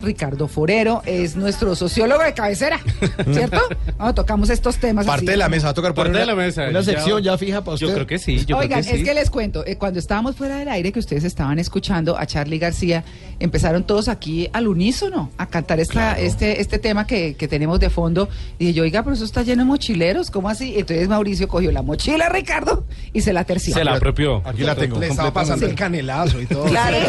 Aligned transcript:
Ricardo 0.00 0.46
Forero 0.46 1.02
es 1.06 1.34
nuestro 1.34 1.74
sociólogo 1.74 2.22
de 2.22 2.32
cabecera, 2.32 2.78
¿cierto? 3.32 3.60
No, 3.98 4.14
tocamos 4.14 4.48
estos 4.48 4.76
temas. 4.76 5.04
Parte 5.04 5.24
así 5.24 5.26
de 5.32 5.36
la 5.36 5.48
mesa, 5.48 5.66
va 5.66 5.70
a 5.72 5.74
tocar 5.74 5.92
Parte 5.92 6.18
de 6.18 6.24
la 6.24 6.36
mesa. 6.36 6.68
Una 6.68 6.84
sección 6.84 7.20
ya 7.20 7.36
fija 7.36 7.64
para 7.64 7.74
usted. 7.74 7.88
Yo 7.88 7.94
creo 7.94 8.06
que 8.06 8.20
sí, 8.20 8.44
yo 8.46 8.58
Oigan, 8.58 8.82
creo 8.82 8.92
que 8.92 8.96
sí. 8.96 9.02
es 9.02 9.08
que 9.08 9.12
les 9.12 9.28
cuento, 9.28 9.66
eh, 9.66 9.74
cuando 9.74 9.98
estábamos 9.98 10.36
fuera 10.36 10.58
del 10.58 10.68
aire, 10.68 10.92
que 10.92 11.00
ustedes 11.00 11.24
estaban 11.24 11.58
escuchando 11.58 12.16
a 12.16 12.26
Charlie 12.26 12.60
García, 12.60 13.02
empezaron 13.40 13.82
todos 13.82 14.06
aquí 14.06 14.48
al 14.52 14.68
unísono 14.68 15.32
a 15.36 15.46
cantar 15.46 15.80
esta, 15.80 16.16
este, 16.16 16.60
este 16.60 16.78
tema 16.78 17.04
que, 17.04 17.34
que 17.34 17.48
tenemos 17.48 17.80
de 17.80 17.90
fondo. 17.90 18.28
Y 18.60 18.66
dije 18.66 18.74
yo, 18.74 18.82
oiga, 18.84 19.02
pero 19.02 19.16
eso 19.16 19.24
está 19.24 19.42
lleno 19.42 19.64
de 19.64 19.66
mochileros, 19.66 20.30
¿cómo 20.30 20.48
así? 20.48 20.74
Entonces 20.76 21.08
Mauricio 21.08 21.48
cogió 21.48 21.72
la 21.72 21.82
mochila, 21.82 22.28
Ricardo, 22.28 22.86
y 23.12 23.22
se 23.22 23.32
la 23.32 23.42
terció. 23.42 23.74
Se 23.74 23.82
la 23.82 23.96
apropió. 23.96 24.46
Aquí 24.46 24.62
la 24.62 24.76
tengo. 24.76 25.00
Le 25.00 25.08
estaba 25.08 25.32
pasando 25.32 25.66
el 25.66 25.74
canelazo 25.74 26.40
y 26.40 26.46
todo. 26.46 26.66
Claro. 26.66 26.98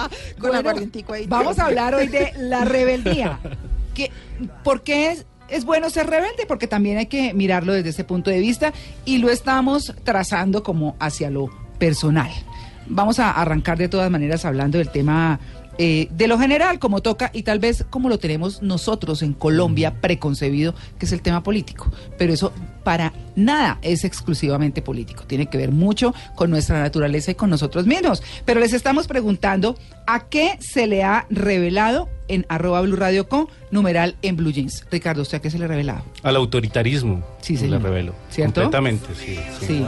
Con 0.38 0.50
Bueno, 0.50 0.59
aguardientico 0.60 1.12
ahí. 1.12 1.26
Vamos 1.26 1.58
a 1.58 1.66
hablar 1.66 1.94
hoy 1.94 2.08
de 2.08 2.32
la 2.36 2.64
rebeldía. 2.64 3.38
Que, 3.94 4.10
¿Por 4.62 4.82
qué 4.82 5.10
es, 5.10 5.26
es 5.48 5.64
bueno 5.64 5.90
ser 5.90 6.06
rebelde? 6.08 6.46
Porque 6.46 6.66
también 6.66 6.98
hay 6.98 7.06
que 7.06 7.34
mirarlo 7.34 7.72
desde 7.72 7.90
ese 7.90 8.04
punto 8.04 8.30
de 8.30 8.38
vista 8.38 8.72
y 9.04 9.18
lo 9.18 9.30
estamos 9.30 9.94
trazando 10.04 10.62
como 10.62 10.96
hacia 10.98 11.30
lo 11.30 11.50
personal. 11.78 12.30
Vamos 12.86 13.18
a 13.18 13.30
arrancar 13.30 13.78
de 13.78 13.88
todas 13.88 14.10
maneras 14.10 14.44
hablando 14.44 14.78
del 14.78 14.90
tema 14.90 15.38
eh, 15.82 16.08
de 16.10 16.28
lo 16.28 16.38
general, 16.38 16.78
como 16.78 17.00
toca, 17.00 17.30
y 17.32 17.42
tal 17.42 17.58
vez 17.58 17.86
como 17.88 18.10
lo 18.10 18.18
tenemos 18.18 18.60
nosotros 18.60 19.22
en 19.22 19.32
Colombia 19.32 19.94
preconcebido, 20.02 20.74
que 20.98 21.06
es 21.06 21.12
el 21.12 21.22
tema 21.22 21.42
político. 21.42 21.90
Pero 22.18 22.34
eso 22.34 22.52
para 22.84 23.14
nada 23.34 23.78
es 23.80 24.04
exclusivamente 24.04 24.82
político. 24.82 25.24
Tiene 25.26 25.46
que 25.46 25.56
ver 25.56 25.70
mucho 25.70 26.14
con 26.34 26.50
nuestra 26.50 26.80
naturaleza 26.82 27.30
y 27.30 27.34
con 27.34 27.48
nosotros 27.48 27.86
mismos. 27.86 28.22
Pero 28.44 28.60
les 28.60 28.74
estamos 28.74 29.06
preguntando 29.06 29.74
a 30.06 30.28
qué 30.28 30.58
se 30.60 30.86
le 30.86 31.02
ha 31.02 31.24
revelado 31.30 32.10
en 32.28 32.44
arroba 32.50 32.82
Blue 32.82 32.96
Radio 32.96 33.26
con 33.26 33.48
numeral 33.70 34.16
en 34.20 34.36
Blue 34.36 34.50
Jeans. 34.52 34.84
Ricardo, 34.90 35.22
¿usted 35.22 35.38
a 35.38 35.40
qué 35.40 35.50
se 35.50 35.58
le 35.58 35.64
ha 35.64 35.68
revelado? 35.68 36.02
Al 36.22 36.36
autoritarismo. 36.36 37.24
Sí, 37.40 37.54
Le 37.54 37.60
señor. 37.60 37.82
revelo. 37.82 38.14
¿Cierto? 38.28 38.60
Completamente, 38.60 39.06
sí. 39.14 39.38
sí. 39.60 39.66
Sí. 39.66 39.84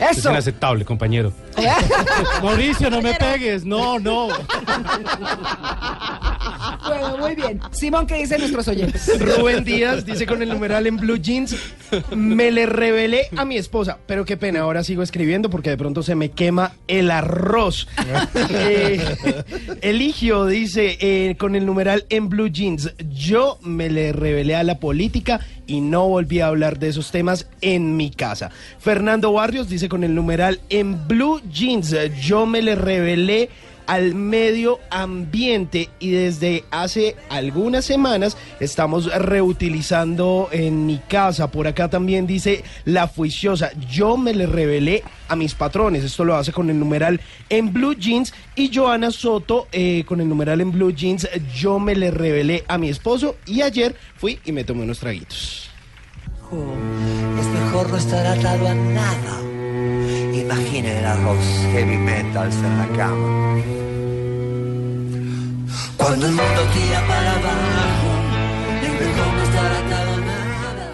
Es 0.00 0.18
Eso. 0.18 0.30
inaceptable, 0.30 0.84
compañero. 0.84 1.32
Mauricio, 2.42 2.90
no 2.90 3.00
me 3.00 3.14
pegues. 3.14 3.64
No, 3.64 3.98
no. 3.98 4.28
bueno, 6.86 7.16
muy 7.18 7.34
bien. 7.34 7.60
Simón, 7.72 8.06
¿qué 8.06 8.16
dicen 8.16 8.40
nuestros 8.40 8.68
oyentes? 8.68 9.10
Rubén 9.20 9.64
Díaz 9.64 10.04
dice 10.04 10.26
con 10.26 10.42
el 10.42 10.48
numeral 10.48 10.86
en 10.86 10.96
blue 10.96 11.16
jeans, 11.16 11.56
me 12.14 12.50
le 12.50 12.66
revelé 12.66 13.28
a 13.36 13.44
mi 13.44 13.56
esposa, 13.56 13.98
pero 14.06 14.24
qué 14.24 14.36
pena, 14.36 14.60
ahora 14.60 14.82
sigo 14.84 15.02
escribiendo 15.02 15.48
porque 15.50 15.70
de 15.70 15.76
pronto 15.76 16.02
se 16.02 16.14
me 16.14 16.30
quema 16.30 16.72
el 16.88 17.10
arroz. 17.10 17.88
Eh, 18.56 19.00
Eligio 19.80 20.46
dice 20.46 20.96
eh, 21.00 21.36
con 21.38 21.56
el 21.56 21.66
numeral 21.66 22.04
en 22.08 22.28
blue 22.28 22.48
jeans, 22.48 22.92
yo 23.10 23.58
me 23.62 23.88
le 23.90 24.12
revelé 24.12 24.54
a 24.54 24.62
la 24.62 24.78
política 24.78 25.40
y 25.66 25.80
no 25.80 26.08
volví 26.08 26.40
a 26.40 26.48
hablar 26.48 26.78
de 26.78 26.88
esos 26.88 27.10
temas 27.10 27.46
en 27.60 27.96
mi 27.96 28.10
casa. 28.10 28.50
Fernando 28.78 29.32
Barrios 29.32 29.68
dice 29.68 29.88
con 29.88 30.04
el 30.04 30.14
numeral 30.14 30.60
en 30.68 31.06
blue 31.08 31.40
jeans, 31.50 31.94
yo 32.20 32.46
me 32.46 32.62
le 32.62 32.74
revelé 32.74 33.50
al 33.86 34.14
medio 34.14 34.80
ambiente 34.90 35.88
y 35.98 36.10
desde 36.10 36.64
hace 36.70 37.16
algunas 37.28 37.84
semanas 37.84 38.36
estamos 38.60 39.12
reutilizando 39.12 40.48
en 40.52 40.86
mi 40.86 40.98
casa. 40.98 41.50
Por 41.50 41.66
acá 41.66 41.88
también 41.88 42.26
dice 42.26 42.64
la 42.84 43.06
juiciosa, 43.06 43.70
yo 43.90 44.16
me 44.16 44.34
le 44.34 44.46
revelé 44.46 45.02
a 45.28 45.36
mis 45.36 45.54
patrones. 45.54 46.04
Esto 46.04 46.24
lo 46.24 46.36
hace 46.36 46.52
con 46.52 46.70
el 46.70 46.78
numeral 46.78 47.20
en 47.48 47.72
blue 47.72 47.94
jeans 47.94 48.32
y 48.54 48.74
Joana 48.74 49.10
Soto 49.10 49.68
eh, 49.72 50.04
con 50.06 50.20
el 50.20 50.28
numeral 50.28 50.60
en 50.60 50.72
blue 50.72 50.92
jeans, 50.92 51.28
yo 51.54 51.78
me 51.78 51.94
le 51.94 52.10
revelé 52.10 52.64
a 52.68 52.78
mi 52.78 52.88
esposo 52.88 53.36
y 53.46 53.62
ayer 53.62 53.96
fui 54.16 54.38
y 54.44 54.52
me 54.52 54.64
tomé 54.64 54.82
unos 54.82 54.98
traguitos. 55.00 55.70
Es 57.40 57.46
mejor 57.46 57.90
no 57.90 57.96
estar 57.96 58.26
atado 58.26 58.68
a 58.68 58.74
nada. 58.74 59.53
Imaginen 60.74 60.96
el 60.98 61.06
arroz 61.06 61.38
heavy 61.70 61.96
metals 61.96 62.56
en 62.56 62.78
la 62.78 62.88
cama. 62.96 63.62
Cuando 65.96 66.26
el 66.26 66.32
mundo 66.32 66.62
tira 66.74 67.06
para 67.06 67.30
abajo, 67.30 68.08
es 68.82 68.90
mejor 68.90 69.34
no 69.34 69.42
estar 69.44 69.72
atado 69.72 70.14
a 70.14 70.16
nada. 70.18 70.90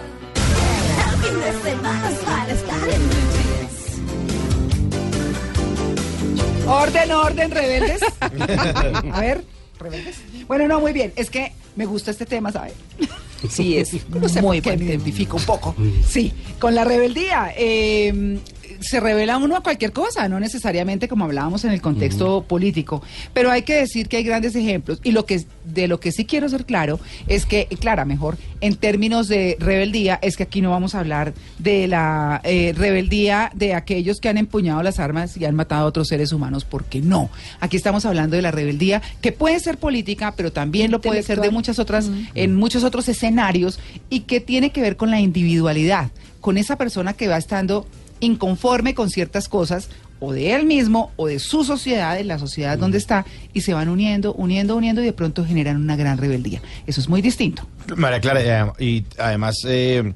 fin 1.23 1.39
de 1.39 1.51
semana 1.71 2.09
es 2.11 2.17
para 2.19 2.53
estar 2.53 2.89
en. 2.89 3.01
Orden, 6.69 7.11
orden, 7.11 7.49
rebeldes. 7.49 8.01
A 9.13 9.19
ver, 9.19 9.43
rebeldes. 9.79 10.17
Bueno, 10.47 10.67
no, 10.67 10.79
muy 10.79 10.93
bien. 10.93 11.11
Es 11.15 11.31
que 11.31 11.53
me 11.75 11.87
gusta 11.87 12.11
este 12.11 12.27
tema, 12.27 12.51
¿sabe? 12.51 12.73
Sí, 13.49 13.77
es 13.77 14.07
no 14.09 14.29
sé 14.29 14.43
muy 14.43 14.61
por 14.61 14.63
qué 14.63 14.77
buen 14.77 14.79
me 14.79 14.85
identifico 14.91 15.37
un 15.37 15.43
poco. 15.43 15.75
Sí, 16.07 16.31
con 16.59 16.75
la 16.75 16.83
rebeldía. 16.83 17.51
eh, 17.57 18.39
se 18.81 18.99
revela 18.99 19.37
uno 19.37 19.55
a 19.55 19.63
cualquier 19.63 19.91
cosa, 19.91 20.27
no 20.27 20.39
necesariamente 20.39 21.07
como 21.07 21.25
hablábamos 21.25 21.63
en 21.65 21.71
el 21.71 21.81
contexto 21.81 22.43
político, 22.43 23.01
pero 23.33 23.51
hay 23.51 23.61
que 23.61 23.75
decir 23.75 24.07
que 24.07 24.17
hay 24.17 24.23
grandes 24.23 24.55
ejemplos. 24.55 24.99
Y 25.03 25.11
lo 25.11 25.25
que 25.25 25.45
de 25.65 25.87
lo 25.87 25.99
que 25.99 26.11
sí 26.11 26.25
quiero 26.25 26.49
ser 26.49 26.65
claro 26.65 26.99
es 27.27 27.45
que, 27.45 27.67
Clara, 27.79 28.05
mejor 28.05 28.37
en 28.61 28.75
términos 28.75 29.27
de 29.27 29.57
rebeldía 29.59 30.19
es 30.21 30.37
que 30.37 30.43
aquí 30.43 30.61
no 30.61 30.71
vamos 30.71 30.95
a 30.95 30.99
hablar 30.99 31.33
de 31.59 31.87
la 31.87 32.41
eh, 32.43 32.73
rebeldía 32.75 33.51
de 33.55 33.73
aquellos 33.73 34.19
que 34.19 34.29
han 34.29 34.37
empuñado 34.37 34.83
las 34.83 34.99
armas 34.99 35.37
y 35.37 35.45
han 35.45 35.55
matado 35.55 35.85
a 35.85 35.87
otros 35.87 36.07
seres 36.07 36.31
humanos, 36.31 36.65
porque 36.65 37.01
no. 37.01 37.29
Aquí 37.59 37.77
estamos 37.77 38.05
hablando 38.05 38.35
de 38.35 38.41
la 38.41 38.51
rebeldía 38.51 39.01
que 39.21 39.31
puede 39.31 39.59
ser 39.59 39.77
política, 39.77 40.33
pero 40.35 40.51
también 40.51 40.91
lo 40.91 41.01
puede 41.01 41.23
ser 41.23 41.39
de 41.41 41.51
muchas 41.51 41.79
otras, 41.79 42.09
en 42.35 42.55
muchos 42.55 42.83
otros 42.83 43.07
escenarios 43.09 43.79
y 44.09 44.21
que 44.21 44.39
tiene 44.39 44.71
que 44.71 44.81
ver 44.81 44.97
con 44.97 45.11
la 45.11 45.19
individualidad, 45.19 46.11
con 46.39 46.57
esa 46.57 46.77
persona 46.77 47.13
que 47.13 47.27
va 47.27 47.37
estando 47.37 47.85
inconforme 48.21 48.95
con 48.95 49.09
ciertas 49.09 49.49
cosas 49.49 49.89
o 50.19 50.31
de 50.31 50.53
él 50.53 50.65
mismo 50.65 51.11
o 51.17 51.27
de 51.27 51.39
su 51.39 51.63
sociedad, 51.63 52.15
de 52.15 52.23
la 52.23 52.39
sociedad 52.39 52.77
donde 52.77 52.97
está, 52.97 53.25
y 53.53 53.61
se 53.61 53.73
van 53.73 53.89
uniendo, 53.89 54.33
uniendo, 54.33 54.77
uniendo 54.77 55.01
y 55.01 55.05
de 55.05 55.13
pronto 55.13 55.43
generan 55.43 55.77
una 55.77 55.95
gran 55.95 56.17
rebeldía. 56.17 56.61
Eso 56.87 57.01
es 57.01 57.09
muy 57.09 57.21
distinto. 57.21 57.67
María 57.97 58.21
Clara, 58.21 58.73
eh, 58.79 58.85
y 58.85 59.05
además 59.17 59.57
eh, 59.65 60.13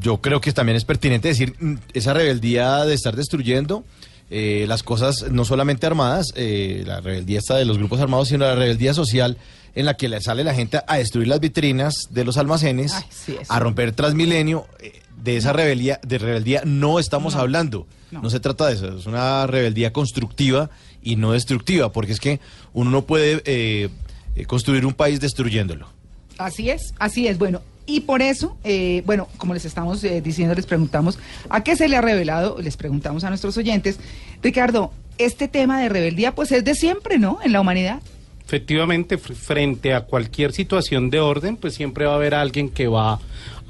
yo 0.00 0.20
creo 0.20 0.40
que 0.40 0.52
también 0.52 0.76
es 0.76 0.84
pertinente 0.84 1.28
decir 1.28 1.54
mm, 1.58 1.74
esa 1.94 2.12
rebeldía 2.12 2.84
de 2.84 2.94
estar 2.94 3.16
destruyendo 3.16 3.84
eh, 4.30 4.64
las 4.66 4.82
cosas 4.82 5.30
no 5.30 5.44
solamente 5.44 5.86
armadas, 5.86 6.32
eh, 6.34 6.82
la 6.86 7.00
rebeldía 7.00 7.38
está 7.38 7.56
de 7.56 7.66
los 7.66 7.78
grupos 7.78 8.00
armados, 8.00 8.28
sino 8.28 8.44
la 8.46 8.54
rebeldía 8.54 8.94
social 8.94 9.36
en 9.74 9.86
la 9.86 9.94
que 9.94 10.08
le 10.08 10.20
sale 10.20 10.44
la 10.44 10.54
gente 10.54 10.80
a 10.86 10.96
destruir 10.98 11.28
las 11.28 11.40
vitrinas 11.40 11.94
de 12.10 12.24
los 12.24 12.36
almacenes, 12.38 12.92
Ay, 12.94 13.02
sí, 13.10 13.36
eso. 13.40 13.52
a 13.52 13.58
romper 13.58 13.92
Transmilenio. 13.92 14.66
eh, 14.80 15.00
de 15.22 15.36
esa 15.38 15.54
rebeldía, 15.54 16.00
de 16.06 16.18
rebeldía 16.18 16.62
no 16.66 16.98
estamos 16.98 17.34
No, 17.34 17.40
hablando. 17.40 17.86
no. 18.10 18.20
no 18.20 18.28
se 18.30 18.40
trata 18.40 18.66
de 18.66 18.74
eso, 18.74 18.98
es 18.98 19.06
una 19.06 19.46
rebeldía 19.46 19.90
constructiva 19.92 20.68
y 21.02 21.16
no 21.16 21.32
destructiva, 21.32 21.92
porque 21.92 22.12
es 22.12 22.20
que 22.20 22.40
uno 22.74 22.90
no 22.90 23.02
puede 23.06 23.40
eh, 23.46 23.88
eh, 24.36 24.44
construir 24.44 24.84
un 24.84 24.92
país 24.92 25.20
destruyéndolo. 25.20 25.88
Así 26.36 26.68
es, 26.68 26.92
así 26.98 27.26
es. 27.26 27.38
Bueno, 27.38 27.62
y 27.86 28.00
por 28.00 28.20
eso, 28.20 28.56
eh, 28.64 29.02
bueno, 29.06 29.28
como 29.38 29.54
les 29.54 29.64
estamos 29.64 30.02
eh, 30.04 30.20
diciendo, 30.20 30.54
les 30.54 30.66
preguntamos 30.66 31.18
a 31.48 31.62
qué 31.62 31.74
se 31.76 31.88
le 31.88 31.96
ha 31.96 32.00
revelado, 32.02 32.58
les 32.60 32.76
preguntamos 32.76 33.24
a 33.24 33.28
nuestros 33.30 33.56
oyentes. 33.56 33.98
Ricardo, 34.42 34.92
este 35.16 35.48
tema 35.48 35.80
de 35.80 35.88
rebeldía, 35.88 36.34
pues 36.34 36.50
es 36.52 36.64
de 36.64 36.74
siempre, 36.74 37.18
¿no? 37.18 37.38
En 37.42 37.52
la 37.52 37.60
humanidad. 37.62 38.00
Efectivamente, 38.46 39.18
fr- 39.18 39.34
frente 39.34 39.94
a 39.94 40.02
cualquier 40.02 40.52
situación 40.52 41.10
de 41.10 41.20
orden, 41.20 41.56
pues 41.56 41.74
siempre 41.74 42.04
va 42.06 42.12
a 42.12 42.16
haber 42.16 42.34
alguien 42.34 42.68
que 42.68 42.88
va 42.88 43.14
a 43.14 43.20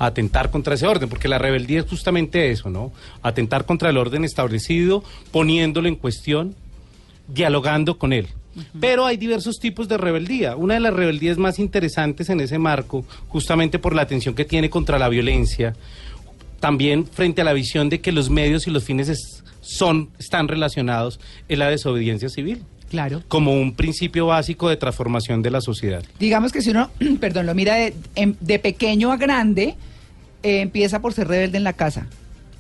atentar 0.07 0.51
contra 0.51 0.75
ese 0.75 0.87
orden, 0.87 1.09
porque 1.09 1.29
la 1.29 1.39
rebeldía 1.39 1.81
es 1.81 1.87
justamente 1.87 2.51
eso, 2.51 2.69
¿no? 2.71 2.93
Atentar 3.23 3.65
contra 3.67 3.91
el 3.91 3.97
orden 3.97 4.25
establecido, 4.25 5.05
poniéndolo 5.31 5.87
en 5.89 5.95
cuestión, 5.95 6.55
dialogando 7.29 7.99
con 7.99 8.13
él. 8.13 8.29
Pero 8.81 9.05
hay 9.07 9.17
diversos 9.17 9.59
tipos 9.59 9.89
de 9.89 9.97
rebeldía. 9.97 10.55
Una 10.57 10.75
de 10.75 10.81
las 10.81 10.95
rebeldías 10.95 11.39
más 11.39 11.59
interesantes 11.59 12.29
en 12.29 12.41
ese 12.41 12.59
marco, 12.59 13.05
justamente 13.29 13.79
por 13.81 13.95
la 13.97 14.03
atención 14.03 14.35
que 14.35 14.45
tiene 14.45 14.71
contra 14.71 14.99
la 14.99 15.09
violencia, 15.09 15.75
también 16.61 17.07
frente 17.07 17.41
a 17.41 17.45
la 17.45 17.53
visión 17.53 17.89
de 17.89 18.01
que 18.01 18.13
los 18.13 18.31
medios 18.31 18.67
y 18.67 18.71
los 18.71 18.85
fines 18.85 19.09
es- 19.09 19.43
son, 19.61 20.11
están 20.19 20.47
relacionados, 20.49 21.19
es 21.49 21.59
la 21.59 21.69
desobediencia 21.71 22.29
civil 22.29 22.63
Claro. 22.95 23.23
como 23.29 23.53
un 23.53 23.75
principio 23.75 24.27
básico 24.27 24.69
de 24.69 24.77
transformación 24.77 25.43
de 25.43 25.51
la 25.51 25.61
sociedad. 25.61 26.03
Digamos 26.21 26.53
que 26.53 26.63
si 26.63 26.71
uno, 26.71 26.91
perdón, 27.21 27.47
lo 27.47 27.55
mira 27.55 27.75
de, 27.75 27.93
em- 28.15 28.37
de 28.41 28.59
pequeño 28.61 29.11
a 29.11 29.17
grande, 29.17 29.75
eh, 30.45 30.61
empieza 30.61 31.01
por 31.01 31.13
ser 31.13 31.27
rebelde 31.27 31.59
en 31.59 31.65
la 31.65 31.73
casa. 31.73 32.07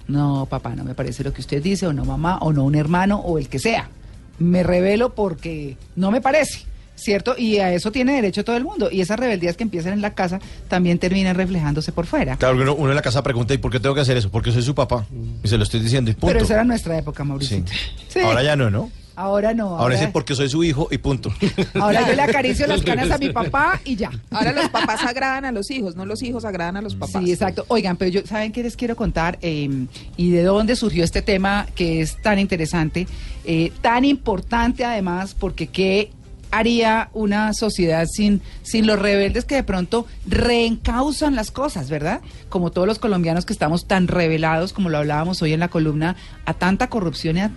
No, 0.09 0.47
papá, 0.51 0.75
no 0.75 0.83
me 0.85 0.95
parece 0.95 1.23
lo 1.23 1.33
que 1.33 1.41
usted 1.41 1.63
dice, 1.63 1.87
o 1.87 1.93
no 1.93 2.05
mamá, 2.05 2.39
o 2.41 2.53
no 2.53 2.65
un 2.65 2.75
hermano, 2.75 3.21
o 3.21 3.39
el 3.39 3.49
que 3.49 3.59
sea. 3.59 3.89
Me 4.41 4.63
revelo 4.65 5.15
porque 5.15 5.77
no 5.95 6.11
me 6.11 6.21
parece, 6.21 6.67
¿cierto? 6.97 7.37
Y 7.39 7.59
a 7.59 7.73
eso 7.73 7.93
tiene 7.93 8.13
derecho 8.15 8.45
todo 8.45 8.57
el 8.57 8.65
mundo. 8.65 8.91
Y 8.91 9.01
esas 9.01 9.19
rebeldías 9.19 9.57
que 9.57 9.63
empiezan 9.63 9.93
en 9.93 10.03
la 10.03 10.13
casa 10.15 10.41
también 10.69 10.99
terminan 10.99 11.37
reflejándose 11.37 11.93
por 11.93 12.07
fuera. 12.07 12.37
Claro, 12.37 12.57
uno, 12.61 12.75
uno 12.75 12.91
en 12.91 12.97
la 12.97 13.03
casa 13.03 13.23
pregunta, 13.23 13.55
¿y 13.55 13.59
por 13.59 13.71
qué 13.71 13.79
tengo 13.81 13.95
que 13.95 14.01
hacer 14.01 14.17
eso? 14.17 14.31
Porque 14.31 14.51
soy 14.51 14.63
su 14.63 14.75
papá. 14.75 15.07
Y 15.45 15.49
se 15.49 15.57
lo 15.57 15.63
estoy 15.63 15.81
diciendo 15.81 16.11
y 16.11 16.15
punto. 16.15 16.27
Pero 16.27 16.41
esa 16.45 16.55
era 16.55 16.65
nuestra 16.65 16.99
época, 16.99 17.23
Mauricio. 17.25 17.63
Sí. 18.09 18.19
Ahora 18.19 18.43
ya 18.43 18.57
no, 18.57 18.71
¿no? 18.71 18.91
Ahora 19.17 19.55
no. 19.55 19.79
Ahora 19.79 19.95
dice 19.95 20.09
porque 20.09 20.35
soy 20.35 20.49
su 20.49 20.65
hijo 20.65 20.89
y 20.91 20.99
punto. 20.99 21.33
ahora 21.81 22.07
yo 22.09 22.15
le 22.15 22.23
acaricio 22.23 22.67
las 22.67 22.83
canas 22.83 23.11
a 23.11 23.19
mi 23.19 23.29
papá 23.33 23.81
y 23.85 23.97
ya. 23.97 24.11
Ahora 24.31 24.53
los 24.53 24.69
papás 24.69 25.03
agradan 25.05 25.45
a 25.45 25.53
los 25.53 25.71
hijos, 25.71 25.95
no 25.97 26.05
los 26.05 26.23
hijos 26.23 26.45
agradan 26.45 26.77
a 26.77 26.83
los 26.83 26.95
papás. 26.95 27.23
Sí, 27.25 27.33
exacto. 27.33 27.65
Oigan, 27.69 27.97
pero 27.97 28.11
yo, 28.11 28.27
¿saben 28.27 28.53
qué 28.53 28.63
les 28.63 28.77
quiero 28.77 28.97
contar? 28.97 29.39
Eh, 29.43 29.87
y 30.17 30.31
de 30.31 30.43
dónde 30.43 30.77
surgió 30.77 31.05
este 31.05 31.23
tema 31.23 31.67
que 31.75 32.01
es 32.01 32.21
tan 32.23 32.39
interesante, 32.39 33.07
eh, 33.45 33.73
tan 33.81 34.05
importante 34.05 34.85
además, 34.85 35.35
porque 35.39 35.69
qué 35.69 36.11
haría 36.59 37.09
una 37.13 37.53
sociedad 37.53 38.07
sin, 38.07 38.41
sin 38.63 38.87
los 38.87 38.99
rebeldes 38.99 39.45
que 39.45 39.55
de 39.57 39.63
pronto 39.65 40.07
reencausan 40.27 41.35
las 41.35 41.51
cosas, 41.51 41.91
¿verdad? 41.91 42.21
Como 42.49 42.71
todos 42.71 42.87
los 42.87 42.99
colombianos 42.99 43.45
que 43.45 43.53
estamos 43.53 43.87
tan 43.87 44.09
revelados, 44.09 44.73
como 44.73 44.89
lo 44.89 44.99
hablábamos 44.99 45.43
hoy 45.43 45.53
en 45.53 45.61
la 45.61 45.69
columna, 45.69 46.17
a 46.45 46.55
tanta 46.55 46.89
corrupción 46.89 47.37
y 47.37 47.41
a- 47.41 47.51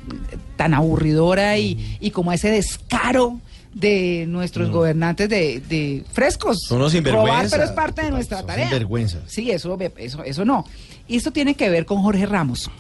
tan 0.56 0.74
aburridora 0.74 1.58
y, 1.58 1.98
y 2.00 2.12
como 2.12 2.32
a 2.32 2.36
ese 2.36 2.50
descaro 2.52 3.40
de 3.74 4.26
nuestros 4.28 4.72
gobernantes 4.72 5.30
de, 5.30 5.60
de 5.70 6.04
frescos. 6.12 6.58
Son 6.68 6.80
unos 6.80 6.94
sinvergüenzas. 6.94 7.52
pero 7.52 7.64
es 7.64 7.72
parte 7.72 8.02
de 8.04 8.10
nuestra 8.10 8.42
tarea. 8.44 8.66
sinvergüenzas. 8.70 9.22
Sí, 9.28 9.52
eso, 9.52 9.78
eso, 9.98 10.24
eso 10.24 10.46
no. 10.46 10.66
Y 11.08 11.18
esto 11.18 11.32
tiene 11.32 11.54
que 11.54 11.70
ver 11.70 11.86
con 11.86 12.02
Jorge 12.02 12.26
Ramos. 12.26 12.72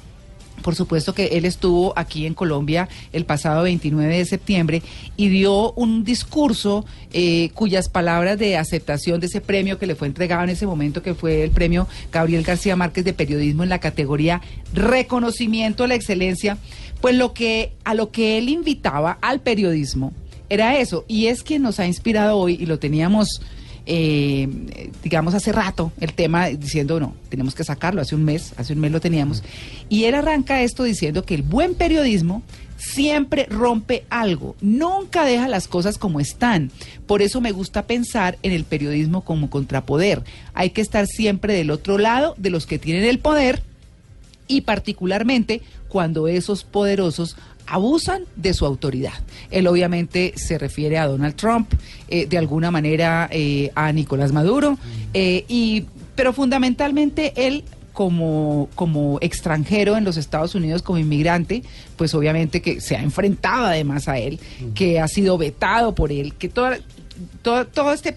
Por 0.62 0.76
supuesto 0.76 1.14
que 1.14 1.28
él 1.28 1.46
estuvo 1.46 1.94
aquí 1.96 2.26
en 2.26 2.34
Colombia 2.34 2.90
el 3.14 3.26
pasado 3.26 3.64
29 3.64 4.18
de 4.18 4.26
septiembre 4.26 4.82
y 5.16 5.30
dio 5.30 5.72
un 5.74 6.04
discurso 6.04 6.86
eh, 7.14 7.52
cuyas 7.54 7.90
palabras 7.90 8.38
de 8.38 8.58
aceptación 8.58 9.20
de 9.20 9.28
ese 9.28 9.40
premio 9.40 9.78
que 9.78 9.88
le 9.88 9.96
fue 9.96 10.08
entregado 10.08 10.44
en 10.44 10.50
ese 10.50 10.66
momento, 10.66 11.02
que 11.04 11.14
fue 11.14 11.44
el 11.44 11.52
premio 11.52 11.88
Gabriel 12.12 12.44
García 12.44 12.76
Márquez 12.76 13.06
de 13.06 13.14
Periodismo 13.14 13.64
en 13.64 13.70
la 13.70 13.80
categoría 13.80 14.42
Reconocimiento 14.74 15.84
a 15.84 15.88
la 15.88 15.96
Excelencia, 15.96 16.58
pues 17.02 17.16
lo 17.16 17.34
que 17.34 17.74
a 17.84 17.94
lo 17.94 18.12
que 18.12 18.38
él 18.38 18.50
invitaba 18.50 19.18
al 19.22 19.42
periodismo 19.42 20.12
era 20.50 20.78
eso, 20.80 21.04
y 21.08 21.28
es 21.28 21.44
quien 21.44 21.62
nos 21.62 21.80
ha 21.80 21.86
inspirado 21.86 22.38
hoy 22.38 22.58
y 22.60 22.66
lo 22.66 22.80
teníamos 22.80 23.42
eh, 23.90 24.92
digamos, 25.02 25.34
hace 25.34 25.54
rato 25.54 25.94
el 26.02 26.12
tema 26.12 26.48
diciendo, 26.48 27.00
no, 27.00 27.14
tenemos 27.30 27.56
que 27.56 27.64
sacarlo, 27.64 28.02
hace 28.02 28.16
un 28.16 28.26
mes, 28.26 28.54
hace 28.58 28.74
un 28.74 28.80
mes 28.80 28.92
lo 28.92 29.00
teníamos. 29.00 29.44
Y 29.88 30.04
él 30.04 30.16
arranca 30.16 30.62
esto 30.62 30.84
diciendo 30.84 31.24
que 31.24 31.36
el 31.36 31.42
buen 31.42 31.74
periodismo 31.74 32.44
siempre 32.76 33.46
rompe 33.46 34.04
algo, 34.10 34.58
nunca 34.60 35.24
deja 35.24 35.48
las 35.48 35.70
cosas 35.70 35.98
como 35.98 36.20
están. 36.20 36.70
Por 37.06 37.22
eso 37.22 37.40
me 37.40 37.54
gusta 37.54 37.88
pensar 37.88 38.38
en 38.44 38.52
el 38.52 38.66
periodismo 38.66 39.22
como 39.22 39.50
contrapoder. 39.50 40.22
Hay 40.54 40.72
que 40.72 40.82
estar 40.82 41.08
siempre 41.08 41.54
del 41.54 41.72
otro 41.72 41.98
lado 41.98 42.36
de 42.38 42.50
los 42.50 42.66
que 42.66 42.80
tienen 42.80 43.06
el 43.06 43.20
poder 43.20 43.64
y 44.50 44.62
particularmente 44.62 45.62
cuando 45.88 46.28
esos 46.28 46.66
poderosos 46.66 47.38
abusan 47.68 48.24
de 48.36 48.54
su 48.54 48.66
autoridad. 48.66 49.14
Él 49.52 49.68
obviamente 49.68 50.34
se 50.36 50.58
refiere 50.58 50.98
a 50.98 51.08
Donald 51.08 51.36
Trump, 51.36 51.74
eh, 52.08 52.26
de 52.26 52.38
alguna 52.38 52.72
manera 52.72 53.28
eh, 53.32 53.72
a 53.76 53.92
Nicolás 53.92 54.32
Maduro, 54.32 54.78
eh, 55.14 55.46
y, 55.48 55.86
pero 56.16 56.34
fundamentalmente 56.34 57.34
él 57.36 57.64
como, 57.94 58.70
como 58.76 59.18
extranjero 59.22 59.98
en 59.98 60.04
los 60.04 60.18
Estados 60.18 60.56
Unidos, 60.56 60.82
como 60.82 61.00
inmigrante, 61.00 61.64
pues 61.96 62.14
obviamente 62.14 62.62
que 62.62 62.80
se 62.80 62.96
ha 62.96 63.02
enfrentado 63.02 63.66
además 63.66 64.08
a 64.08 64.18
él, 64.20 64.40
que 64.76 65.00
ha 65.00 65.08
sido 65.08 65.38
vetado 65.38 65.96
por 65.96 66.12
él, 66.12 66.36
que 66.36 66.48
toda, 66.48 66.78
todo, 67.42 67.66
todo 67.66 67.94
este, 67.94 68.16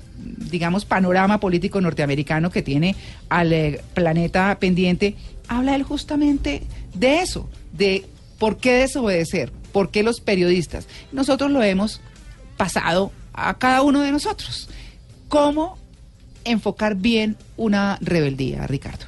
digamos, 0.50 0.85
panorama 0.85 1.41
político 1.41 1.81
norteamericano 1.81 2.50
que 2.50 2.62
tiene 2.62 2.94
al 3.31 3.81
planeta 3.94 4.58
pendiente, 4.61 5.14
habla 5.49 5.75
él 5.75 5.82
justamente 5.82 6.62
de 6.94 7.20
eso, 7.20 7.49
de 7.73 8.05
por 8.40 8.56
qué 8.56 8.72
desobedecer, 8.72 9.52
por 9.70 9.90
qué 9.90 10.02
los 10.02 10.20
periodistas. 10.20 10.88
Nosotros 11.12 11.50
lo 11.50 11.62
hemos 11.62 12.00
pasado 12.56 13.12
a 13.34 13.54
cada 13.58 13.82
uno 13.82 14.00
de 14.00 14.10
nosotros. 14.10 14.69
¿Cómo 15.28 15.78
enfocar 16.44 16.96
bien 16.96 17.37
una 17.58 17.98
rebeldía, 18.00 18.66
Ricardo? 18.66 19.04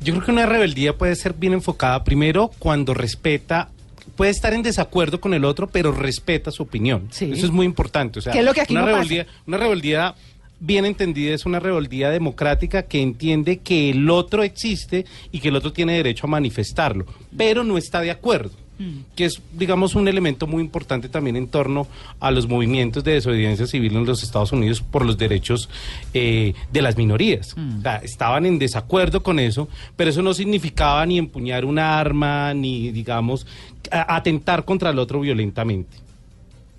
Yo 0.00 0.14
creo 0.14 0.24
que 0.24 0.30
una 0.32 0.46
rebeldía 0.46 0.96
puede 0.96 1.16
ser 1.16 1.34
bien 1.34 1.52
enfocada 1.52 2.04
primero 2.04 2.52
cuando 2.60 2.94
respeta, 2.94 3.70
puede 4.14 4.30
estar 4.30 4.54
en 4.54 4.62
desacuerdo 4.62 5.20
con 5.20 5.34
el 5.34 5.44
otro, 5.44 5.66
pero 5.68 5.90
respeta 5.92 6.52
su 6.52 6.62
opinión. 6.62 7.08
Sí. 7.10 7.30
Eso 7.34 7.46
es 7.46 7.52
muy 7.52 7.66
importante. 7.66 8.20
O 8.20 8.22
sea, 8.22 8.32
¿Qué 8.32 8.38
es 8.38 8.44
lo 8.44 8.54
que 8.54 8.60
aquí 8.60 8.72
una 8.72 8.82
no 8.82 8.86
pasa? 8.86 8.96
rebeldía, 8.98 9.26
una 9.46 9.56
rebeldía 9.58 10.14
bien 10.60 10.84
entendida 10.84 11.34
es 11.34 11.46
una 11.46 11.58
rebeldía 11.58 12.10
democrática 12.10 12.82
que 12.82 13.02
entiende 13.02 13.58
que 13.58 13.90
el 13.90 14.08
otro 14.10 14.42
existe 14.42 15.06
y 15.32 15.40
que 15.40 15.48
el 15.48 15.56
otro 15.56 15.72
tiene 15.72 15.94
derecho 15.94 16.26
a 16.26 16.30
manifestarlo, 16.30 17.06
pero 17.36 17.64
no 17.64 17.78
está 17.78 18.00
de 18.00 18.10
acuerdo. 18.10 18.52
Mm. 18.80 19.00
que 19.14 19.26
es, 19.26 19.42
digamos, 19.52 19.94
un 19.94 20.08
elemento 20.08 20.46
muy 20.46 20.62
importante 20.62 21.10
también 21.10 21.36
en 21.36 21.48
torno 21.48 21.86
a 22.18 22.30
los 22.30 22.48
movimientos 22.48 23.04
de 23.04 23.12
desobediencia 23.12 23.66
civil 23.66 23.94
en 23.94 24.06
los 24.06 24.22
Estados 24.22 24.52
Unidos 24.52 24.80
por 24.80 25.04
los 25.04 25.18
derechos 25.18 25.68
eh, 26.14 26.54
de 26.72 26.80
las 26.80 26.96
minorías. 26.96 27.54
Mm. 27.58 27.80
O 27.80 27.82
sea, 27.82 27.96
estaban 27.96 28.46
en 28.46 28.58
desacuerdo 28.58 29.22
con 29.22 29.38
eso, 29.38 29.68
pero 29.96 30.08
eso 30.08 30.22
no 30.22 30.32
significaba 30.32 31.04
ni 31.04 31.18
empuñar 31.18 31.66
una 31.66 32.00
arma, 32.00 32.54
ni, 32.54 32.90
digamos, 32.90 33.46
atentar 33.90 34.64
contra 34.64 34.88
el 34.88 34.98
otro 34.98 35.20
violentamente. 35.20 35.98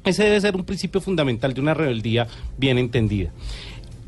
Ese 0.04 0.24
debe 0.24 0.42
ser 0.42 0.56
un 0.56 0.64
principio 0.64 1.00
fundamental 1.00 1.54
de 1.54 1.62
una 1.62 1.76
rebeldía 1.76 2.28
bien 2.58 2.80
entendida. 2.80 3.30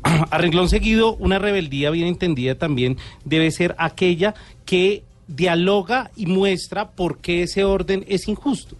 A 0.30 0.38
renglón 0.38 0.68
seguido, 0.68 1.16
una 1.16 1.38
rebeldía 1.38 1.90
bien 1.90 2.08
entendida 2.08 2.54
también 2.54 2.98
debe 3.24 3.50
ser 3.50 3.74
aquella 3.78 4.34
que 4.64 5.02
dialoga 5.26 6.10
y 6.16 6.26
muestra 6.26 6.90
por 6.90 7.18
qué 7.18 7.42
ese 7.42 7.64
orden 7.64 8.04
es 8.08 8.28
injusto. 8.28 8.76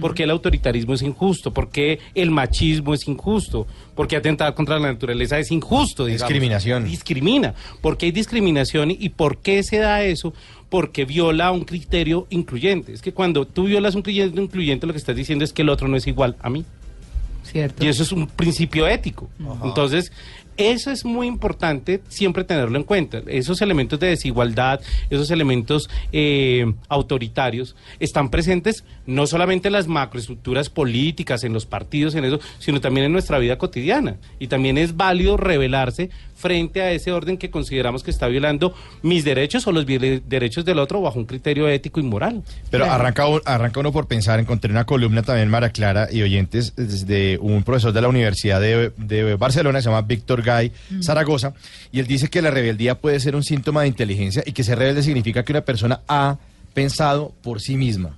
¿Por 0.00 0.14
qué 0.14 0.24
el 0.24 0.30
autoritarismo 0.30 0.92
es 0.92 1.02
injusto? 1.02 1.52
¿Por 1.52 1.70
qué 1.70 1.98
el 2.14 2.30
machismo 2.30 2.92
es 2.92 3.08
injusto? 3.08 3.66
¿Por 3.94 4.06
qué 4.06 4.16
atentar 4.16 4.52
contra 4.54 4.78
la 4.78 4.92
naturaleza 4.92 5.38
es 5.38 5.50
injusto? 5.50 6.04
digamos? 6.04 6.28
Discriminación. 6.28 6.84
Discrimina. 6.84 7.54
¿Por 7.80 7.96
qué 7.96 8.06
hay 8.06 8.12
discriminación 8.12 8.90
y 8.90 9.08
por 9.08 9.38
qué 9.38 9.62
se 9.62 9.78
da 9.78 10.02
eso? 10.04 10.34
Porque 10.68 11.06
viola 11.06 11.50
un 11.52 11.64
criterio 11.64 12.26
incluyente. 12.28 12.92
Es 12.92 13.00
que 13.00 13.14
cuando 13.14 13.46
tú 13.46 13.64
violas 13.64 13.94
un 13.94 14.02
criterio 14.02 14.42
incluyente, 14.42 14.86
lo 14.86 14.92
que 14.92 14.98
estás 14.98 15.16
diciendo 15.16 15.42
es 15.42 15.54
que 15.54 15.62
el 15.62 15.70
otro 15.70 15.88
no 15.88 15.96
es 15.96 16.06
igual 16.06 16.36
a 16.40 16.50
mí. 16.50 16.66
¿Cierto? 17.44 17.82
Y 17.82 17.88
eso 17.88 18.02
es 18.02 18.12
un 18.12 18.26
principio 18.26 18.86
ético. 18.86 19.30
Entonces, 19.64 20.12
eso 20.58 20.90
es 20.90 21.04
muy 21.04 21.26
importante 21.26 22.02
siempre 22.08 22.44
tenerlo 22.44 22.76
en 22.76 22.84
cuenta. 22.84 23.22
Esos 23.28 23.62
elementos 23.62 23.98
de 23.98 24.08
desigualdad, 24.08 24.80
esos 25.08 25.30
elementos 25.30 25.88
eh, 26.12 26.70
autoritarios, 26.88 27.76
están 28.00 28.28
presentes 28.28 28.84
no 29.06 29.26
solamente 29.26 29.68
en 29.68 29.72
las 29.72 29.86
macroestructuras 29.86 30.68
políticas, 30.68 31.44
en 31.44 31.52
los 31.52 31.64
partidos, 31.64 32.14
en 32.16 32.24
eso, 32.24 32.40
sino 32.58 32.80
también 32.80 33.06
en 33.06 33.12
nuestra 33.12 33.38
vida 33.38 33.56
cotidiana. 33.56 34.18
Y 34.38 34.48
también 34.48 34.76
es 34.76 34.96
válido 34.96 35.36
rebelarse 35.36 36.10
frente 36.38 36.82
a 36.82 36.92
ese 36.92 37.10
orden 37.10 37.36
que 37.36 37.50
consideramos 37.50 38.04
que 38.04 38.12
está 38.12 38.28
violando 38.28 38.72
mis 39.02 39.24
derechos 39.24 39.66
o 39.66 39.72
los 39.72 39.84
derechos 39.84 40.64
del 40.64 40.78
otro 40.78 41.00
bajo 41.02 41.18
un 41.18 41.24
criterio 41.26 41.68
ético 41.68 41.98
y 41.98 42.04
moral. 42.04 42.42
Pero 42.70 42.84
Claro. 42.84 43.00
arranca, 43.00 43.24
arranca 43.44 43.80
uno 43.80 43.90
por 43.90 44.06
pensar, 44.06 44.38
encontré 44.38 44.70
una 44.70 44.84
columna 44.84 45.22
también, 45.22 45.48
Mara 45.48 45.70
Clara 45.70 46.08
y 46.12 46.22
oyentes, 46.22 46.74
de 46.76 47.38
un 47.42 47.64
profesor 47.64 47.92
de 47.92 48.00
la 48.02 48.08
Universidad 48.08 48.60
de, 48.60 48.92
de 48.96 49.34
Barcelona, 49.34 49.80
se 49.82 49.86
llama 49.88 50.02
Víctor 50.02 50.42
Gay 50.42 50.70
Zaragoza, 51.02 51.54
y 51.90 51.98
él 51.98 52.06
dice 52.06 52.28
que 52.28 52.40
la 52.40 52.50
rebeldía 52.52 52.94
puede 52.98 53.18
ser 53.18 53.34
un 53.34 53.42
síntoma 53.42 53.82
de 53.82 53.88
inteligencia 53.88 54.42
y 54.46 54.52
que 54.52 54.62
ser 54.62 54.78
rebelde 54.78 55.02
significa 55.02 55.42
que 55.42 55.52
una 55.52 55.62
persona 55.62 56.00
ha 56.06 56.36
pensado 56.72 57.32
por 57.42 57.60
sí 57.60 57.76
misma. 57.76 58.16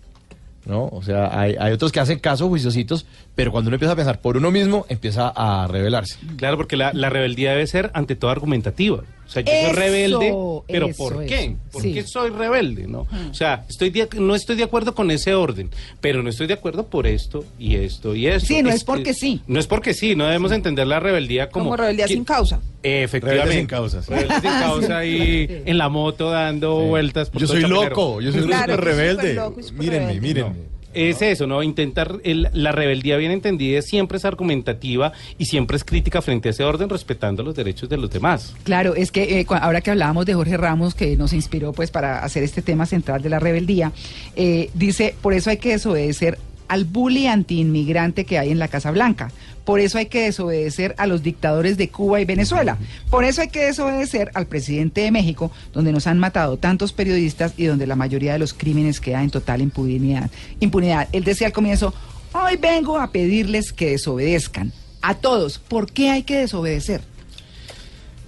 ¿No? 0.67 0.89
O 0.93 1.03
sea, 1.03 1.31
hay, 1.41 1.57
hay 1.59 1.73
otros 1.73 1.91
que 1.91 2.01
hacen 2.01 2.19
caso, 2.19 2.47
juiciositos, 2.49 3.07
pero 3.41 3.53
cuando 3.53 3.69
uno 3.69 3.77
empieza 3.77 3.93
a 3.93 3.97
pensar 3.97 4.21
por 4.21 4.37
uno 4.37 4.51
mismo, 4.51 4.85
empieza 4.91 5.33
a 5.35 5.67
rebelarse. 5.67 6.19
Claro, 6.37 6.59
porque 6.59 6.77
la, 6.77 6.93
la 6.93 7.09
rebeldía 7.09 7.53
debe 7.53 7.67
ser 7.67 7.91
ante 7.95 8.15
todo 8.15 8.31
argumentativa. 8.31 8.97
O 9.27 9.33
sea, 9.33 9.41
yo 9.43 9.51
Eso, 9.51 9.69
soy 9.69 9.77
rebelde, 9.77 10.35
pero 10.69 10.89
eso, 10.89 10.99
¿por 10.99 11.13
eso. 11.15 11.23
qué? 11.27 11.57
¿Por 11.73 11.81
Sí. 11.81 11.95
qué 11.95 12.03
soy 12.03 12.29
rebelde? 12.31 12.87
¿no? 12.87 13.07
O 13.31 13.33
sea, 13.35 13.65
estoy 13.67 13.89
de- 13.89 14.09
no 14.19 14.35
estoy 14.35 14.57
de 14.57 14.65
acuerdo 14.65 14.95
con 14.95 15.11
ese 15.11 15.33
orden, 15.35 15.71
pero 16.03 16.23
no 16.23 16.29
estoy 16.29 16.49
de 16.49 16.53
acuerdo 16.55 16.89
por 16.89 17.07
esto 17.07 17.43
y 17.59 17.77
esto 17.77 18.15
y 18.15 18.27
esto. 18.27 18.47
Sí, 18.49 18.63
no 18.63 18.69
es 18.69 18.85
porque 18.85 19.15
sí. 19.15 19.41
No 19.47 19.59
es 19.59 19.67
porque 19.67 19.95
sí, 19.95 20.15
no 20.17 20.27
debemos 20.27 20.53
entender 20.53 20.87
la 20.87 21.01
rebeldía 21.01 21.49
como... 21.49 21.65
Como 21.67 21.77
rebeldía 21.79 22.09
que- 22.09 22.13
sin 22.13 22.25
causa. 22.25 22.61
Efectivamente. 22.83 23.45
Rebelde 23.47 23.59
sin 23.61 23.67
causa, 23.69 24.03
sí. 24.03 24.11
Rebelde 24.13 24.35
sin 24.35 24.51
causa 24.51 24.99
ahí 24.99 25.63
en 25.65 25.79
la 25.79 25.89
moto 25.89 26.29
dando 26.31 26.75
vueltas. 26.81 27.31
por 27.31 27.41
Yo 27.41 27.47
soy 27.47 27.63
loco, 27.63 28.21
yo 28.21 28.33
soy 28.33 28.43
Claro, 28.43 28.75
súper 28.75 28.85
yo 28.89 28.93
soy 28.93 29.01
rebelde. 29.07 29.23
súper 29.23 29.35
loco 29.37 29.61
Mírenme, 29.79 30.07
rebelde. 30.09 30.21
mírenme. 30.21 30.71
Es 30.93 31.23
eso, 31.23 31.47
¿no? 31.47 31.63
Intentar, 31.63 32.17
el- 32.25 32.49
la 32.53 32.73
rebeldía 32.73 33.17
bien 33.17 33.31
entendida 33.31 33.81
siempre 33.81 34.19
es 34.19 34.25
argumentativa 34.25 35.13
y 35.39 35.45
siempre 35.45 35.77
es 35.77 35.85
crítica 35.85 36.21
frente 36.21 36.49
a 36.49 36.51
ese 36.51 36.65
orden, 36.65 36.89
respetando 36.89 37.43
los 37.45 37.55
derechos 37.55 37.89
de 37.89 37.97
los 37.97 38.11
demás. 38.11 38.55
Claro, 38.65 38.95
es 38.97 39.13
que 39.13 39.41
eh, 39.41 39.47
ahora 39.49 39.81
que 39.83 39.91
hablábamos 39.93 40.27
de 40.27 40.35
Jorge 40.35 40.57
Ramos, 40.57 40.95
que 40.97 41.17
nos 41.17 41.33
inspiró 41.33 41.73
pues 41.73 41.91
para 41.93 42.25
hacer 42.25 42.43
este 42.43 42.61
tema 42.61 42.87
central 42.87 43.23
de 43.23 43.29
la 43.29 43.39
rebeldía, 43.39 43.93
eh, 44.35 44.71
dice, 44.75 45.15
por 45.23 45.33
eso 45.33 45.51
hay 45.51 45.59
que 45.59 45.71
desobedecer 45.71 46.39
al 46.67 46.85
bully 46.85 47.27
antiinmigrante 47.27 48.25
que 48.25 48.39
hay 48.39 48.51
en 48.51 48.59
la 48.59 48.69
Casa 48.69 48.91
Blanca. 48.93 49.33
Por 49.71 49.79
eso 49.79 49.99
hay 49.99 50.07
que 50.07 50.23
desobedecer 50.23 50.97
a 50.99 51.07
los 51.07 51.23
dictadores 51.23 51.77
de 51.77 51.91
Cuba 51.91 52.21
y 52.21 52.25
Venezuela. 52.25 52.77
Por 53.09 53.23
eso 53.23 53.41
hay 53.41 53.51
que 53.51 53.67
desobedecer 53.67 54.33
al 54.35 54.49
presidente 54.49 55.03
de 55.03 55.13
México, 55.13 55.53
donde 55.73 55.93
nos 55.93 56.09
han 56.09 56.19
matado 56.19 56.57
tantos 56.57 56.93
periodistas 56.93 57.53
y 57.57 57.67
donde 57.67 57.87
la 57.87 57.95
mayoría 57.95 58.33
de 58.33 58.41
los 58.41 58.53
crímenes 58.53 59.01
queda 59.01 59.23
en 59.23 59.31
total 59.31 59.61
impunidad. 59.61 60.29
impunidad. 60.59 61.09
Él 61.13 61.23
decía 61.23 61.47
al 61.47 61.53
comienzo, 61.53 61.95
Hoy 62.33 62.57
vengo 62.57 62.99
a 62.99 63.13
pedirles 63.13 63.73
que 63.73 63.91
desobedezcan. 63.91 64.73
A 65.03 65.15
todos. 65.15 65.61
¿Por 65.61 65.93
qué 65.93 66.11
hay 66.11 66.25
que 66.25 66.39
desobedecer? 66.39 67.03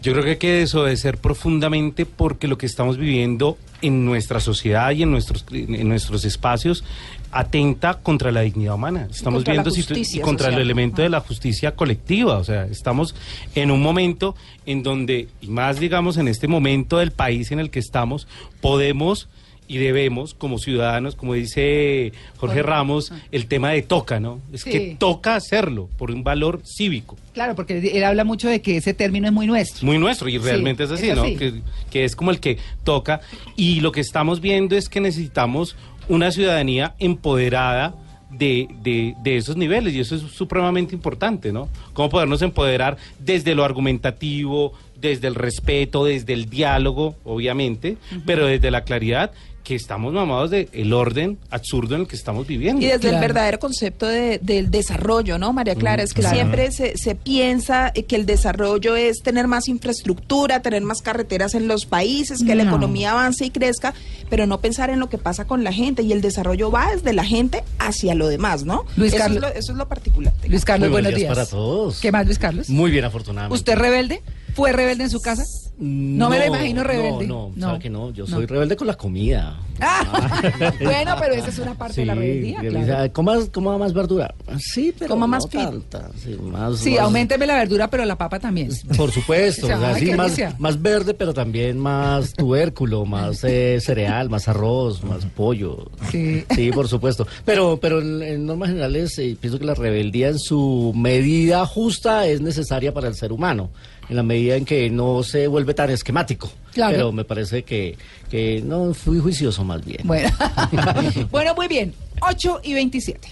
Yo 0.02 0.12
creo 0.12 0.24
que 0.24 0.30
hay 0.30 0.36
que 0.36 0.52
desobedecer 0.52 1.18
profundamente 1.18 2.06
porque 2.06 2.48
lo 2.48 2.58
que 2.58 2.66
estamos 2.66 2.98
viviendo 2.98 3.56
en 3.82 4.04
nuestra 4.04 4.40
sociedad 4.40 4.90
y 4.90 5.04
en 5.04 5.12
nuestros, 5.12 5.44
en 5.52 5.88
nuestros 5.88 6.24
espacios 6.24 6.82
atenta 7.30 7.94
contra 7.94 8.32
la 8.32 8.40
dignidad 8.40 8.74
humana. 8.74 9.06
Estamos 9.10 9.44
viendo 9.44 9.70
y 9.70 10.20
contra 10.20 10.48
el 10.48 10.54
social. 10.54 10.60
elemento 10.60 11.02
de 11.02 11.08
la 11.08 11.20
justicia 11.20 11.76
colectiva. 11.76 12.38
O 12.38 12.44
sea, 12.44 12.64
estamos 12.66 13.14
en 13.54 13.70
un 13.70 13.80
momento 13.80 14.34
en 14.66 14.82
donde, 14.82 15.28
y 15.40 15.46
más 15.46 15.78
digamos 15.78 16.16
en 16.16 16.26
este 16.26 16.48
momento 16.48 16.98
del 16.98 17.12
país 17.12 17.52
en 17.52 17.60
el 17.60 17.70
que 17.70 17.78
estamos, 17.78 18.26
podemos 18.60 19.28
y 19.72 19.78
debemos, 19.78 20.34
como 20.34 20.58
ciudadanos, 20.58 21.16
como 21.16 21.32
dice 21.32 22.12
Jorge 22.36 22.62
Ramos, 22.62 23.10
el 23.30 23.46
tema 23.46 23.70
de 23.70 23.80
toca, 23.80 24.20
¿no? 24.20 24.38
Es 24.52 24.60
Sí. 24.60 24.70
que 24.70 24.96
toca 24.98 25.34
hacerlo 25.34 25.88
por 25.96 26.10
un 26.10 26.22
valor 26.22 26.60
cívico. 26.64 27.16
Claro, 27.32 27.54
porque 27.54 27.78
él 27.78 28.04
habla 28.04 28.24
mucho 28.24 28.48
de 28.50 28.60
que 28.60 28.76
ese 28.76 28.92
término 28.92 29.26
es 29.28 29.32
muy 29.32 29.46
nuestro. 29.46 29.86
muy 29.86 29.96
nuestro 29.96 30.28
y 30.28 30.32
Sí, 30.32 30.38
realmente 30.38 30.84
es 30.84 30.90
así, 30.90 31.08
es 31.08 31.16
¿no? 31.16 31.22
así. 31.22 31.36
Que, 31.36 31.62
que 31.90 32.04
es 32.04 32.14
como 32.14 32.30
el 32.30 32.38
que 32.38 32.58
toca 32.84 33.22
y 33.56 33.80
lo 33.80 33.92
que 33.92 34.02
estamos 34.02 34.42
viendo 34.42 34.76
es 34.76 34.90
que 34.90 35.00
necesitamos 35.00 35.74
una 36.08 36.30
ciudadanía 36.32 36.94
empoderada 36.98 37.94
de, 38.30 38.66
de, 38.82 39.14
de 39.22 39.36
esos 39.36 39.56
niveles 39.56 39.94
y 39.94 40.00
eso 40.00 40.16
es 40.16 40.22
supremamente 40.22 40.94
importante, 40.94 41.52
¿no? 41.52 41.68
Cómo 41.92 42.08
podernos 42.10 42.42
empoderar 42.42 42.96
desde 43.18 43.54
lo 43.54 43.64
argumentativo, 43.64 44.72
desde 45.02 45.28
el 45.28 45.34
respeto, 45.34 46.04
desde 46.06 46.32
el 46.32 46.48
diálogo, 46.48 47.16
obviamente, 47.24 47.98
pero 48.24 48.46
desde 48.46 48.70
la 48.70 48.84
claridad 48.84 49.32
que 49.64 49.76
estamos 49.76 50.12
mamados 50.12 50.50
del 50.50 50.68
el 50.72 50.92
orden 50.92 51.38
absurdo 51.48 51.94
en 51.94 52.00
el 52.00 52.06
que 52.08 52.16
estamos 52.16 52.48
viviendo. 52.48 52.82
Y 52.82 52.86
desde 52.86 52.98
Claro. 52.98 53.16
el 53.18 53.20
verdadero 53.20 53.58
concepto 53.60 54.06
de- 54.08 54.40
del 54.42 54.72
desarrollo, 54.72 55.38
¿no, 55.38 55.52
María 55.52 55.76
Clara? 55.76 56.02
Mm, 56.02 56.06
es 56.06 56.14
que 56.14 56.20
claro. 56.22 56.34
siempre 56.34 56.72
se, 56.72 56.98
se 56.98 57.14
piensa 57.14 57.92
que 57.92 58.16
el 58.16 58.26
desarrollo 58.26 58.96
es 58.96 59.22
tener 59.22 59.46
más 59.46 59.68
infraestructura, 59.68 60.62
tener 60.62 60.82
más 60.82 61.00
carreteras 61.00 61.54
en 61.54 61.68
los 61.68 61.86
países, 61.86 62.42
que 62.44 62.56
la 62.56 62.64
No. 62.64 62.70
economía 62.70 63.12
avance 63.12 63.44
y 63.44 63.50
crezca, 63.50 63.94
pero 64.28 64.48
no 64.48 64.60
pensar 64.60 64.90
en 64.90 64.98
lo 64.98 65.08
que 65.08 65.16
pasa 65.18 65.44
con 65.46 65.62
la 65.62 65.72
gente. 65.72 66.02
Y 66.02 66.10
el 66.10 66.22
desarrollo 66.22 66.72
va 66.72 66.90
desde 66.92 67.12
la 67.12 67.24
gente 67.24 67.62
hacia 67.78 68.16
lo 68.16 68.26
demás, 68.26 68.64
¿no? 68.64 68.84
Luis 68.96 69.12
eso, 69.12 69.22
Carlos- 69.22 69.44
es 69.44 69.54
lo, 69.54 69.60
eso 69.60 69.72
es 69.72 69.78
lo 69.78 69.86
particular. 69.88 70.32
Luis 70.48 70.64
Carlos, 70.64 70.88
Muy 70.88 70.92
buenos 70.92 71.12
buenos 71.12 71.20
días. 71.20 71.36
días 71.36 71.48
para 71.48 71.62
todos. 71.62 72.00
¿Qué 72.00 72.10
más, 72.10 72.26
Luis 72.26 72.38
Carlos? 72.40 72.68
Muy 72.68 72.90
bien, 72.90 73.04
afortunadamente. 73.04 73.54
¿Usted 73.54 73.76
rebelde? 73.76 74.22
¿Fue 74.54 74.72
rebelde 74.72 75.04
en 75.04 75.10
su 75.10 75.20
casa? 75.20 75.42
No, 75.78 76.28
me 76.28 76.38
lo 76.38 76.46
imagino 76.46 76.84
rebelde. 76.84 77.26
No, 77.26 77.50
no, 77.56 77.66
sabe 77.66 77.78
que 77.78 77.90
no. 77.90 78.10
Yo 78.12 78.24
No. 78.26 78.30
soy 78.36 78.46
rebelde 78.46 78.76
con 78.76 78.86
la 78.86 78.94
comida. 78.94 79.58
Ah, 79.80 80.42
bueno, 80.80 81.16
pero 81.18 81.34
esa 81.34 81.48
es 81.48 81.58
una 81.58 81.74
parte 81.74 82.02
de 82.02 82.06
la 82.06 82.14
rebeldía, 82.14 82.60
claro. 82.60 83.12
coma, 83.12 83.38
coma 83.52 83.78
más 83.78 83.92
verdura. 83.92 84.32
Sí, 84.58 84.94
pero 84.96 85.14
Coma 85.14 85.26
no 85.26 85.30
más 85.30 85.48
tanta. 85.48 86.10
Sí, 86.22 86.36
más, 86.40 86.78
Sí, 86.78 86.90
más- 86.92 87.00
aumenteme 87.00 87.46
la 87.46 87.54
verdura, 87.56 87.88
pero 87.88 88.04
la 88.04 88.16
papa 88.16 88.38
también. 88.38 88.68
Por 88.96 89.10
supuesto, 89.10 89.64
O 89.66 89.68
sea, 89.68 89.78
o 89.78 89.80
sea, 89.80 89.94
ay, 89.94 90.00
sí, 90.00 90.06
qué 90.06 90.16
más, 90.58 90.80
verde, 90.80 91.14
pero 91.14 91.32
también 91.34 91.78
más 91.78 92.32
tubérculo, 92.34 93.04
más 93.06 93.42
eh, 93.42 93.78
cereal, 93.80 94.28
más 94.30 94.46
arroz, 94.48 95.02
más 95.02 95.24
pollo. 95.24 95.90
Sí. 96.12 96.44
Sí, 96.54 96.70
por 96.70 96.86
supuesto. 96.86 97.26
Pero, 97.44 97.78
pero 97.80 98.00
en, 98.00 98.22
en 98.22 98.46
normas 98.46 98.68
generales 98.68 99.18
eh, 99.18 99.36
pienso 99.40 99.58
que 99.58 99.64
la 99.64 99.74
rebeldía 99.74 100.28
en 100.28 100.38
su 100.38 100.92
medida 100.94 101.66
justa 101.66 102.26
es 102.26 102.40
necesaria 102.40 102.92
para 102.94 103.08
el 103.08 103.14
ser 103.16 103.32
humano, 103.32 103.70
en 104.08 104.16
la 104.16 104.22
medida 104.22 104.56
en 104.56 104.64
que 104.64 104.90
no 104.90 105.22
se 105.22 105.46
vuelve 105.46 105.74
tan 105.74 105.90
esquemático. 105.90 106.50
Claro. 106.72 106.92
Pero 106.92 107.12
me 107.12 107.24
parece 107.24 107.62
que, 107.62 107.96
que 108.30 108.62
no 108.62 108.94
fui 108.94 109.18
juicioso 109.18 109.64
más 109.64 109.84
bien. 109.84 110.00
Bueno. 110.04 110.28
bueno, 111.30 111.54
muy 111.54 111.68
bien. 111.68 111.94
8 112.20 112.60
y 112.64 112.74
27. 112.74 113.28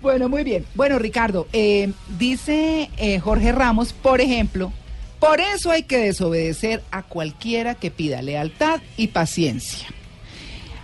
Bueno, 0.00 0.28
muy 0.28 0.42
bien. 0.42 0.66
Bueno, 0.74 0.98
Ricardo, 0.98 1.46
eh, 1.52 1.92
dice 2.18 2.90
eh, 2.96 3.20
Jorge 3.20 3.52
Ramos, 3.52 3.92
por 3.92 4.20
ejemplo, 4.20 4.72
por 5.20 5.40
eso 5.40 5.70
hay 5.70 5.84
que 5.84 5.98
desobedecer 5.98 6.82
a 6.90 7.04
cualquiera 7.04 7.76
que 7.76 7.92
pida 7.92 8.20
lealtad 8.20 8.80
y 8.96 9.08
paciencia. 9.08 9.86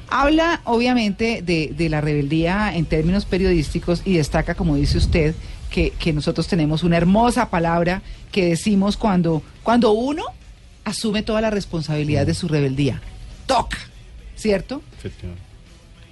Habla 0.09 0.61
obviamente 0.65 1.43
de, 1.43 1.75
de 1.77 1.89
la 1.89 2.01
rebeldía 2.01 2.75
en 2.75 2.87
términos 2.87 3.25
periodísticos 3.25 4.03
y 4.05 4.17
destaca, 4.17 4.55
como 4.55 4.77
dice 4.77 4.99
usted, 4.99 5.35
que, 5.71 5.91
que 5.91 6.13
nosotros 6.13 6.49
tenemos 6.49 6.83
una 6.83 6.97
hermosa 6.97 7.51
palabra 7.51 8.03
que 8.33 8.47
decimos 8.47 8.97
cuando, 8.97 9.43
cuando 9.63 9.93
uno 9.93 10.25
asume 10.85 11.23
toda 11.23 11.41
la 11.41 11.51
responsabilidad 11.51 12.27
de 12.27 12.35
su 12.35 12.49
rebeldía. 12.49 13.01
Toca, 13.47 13.79
¿cierto? 14.37 14.83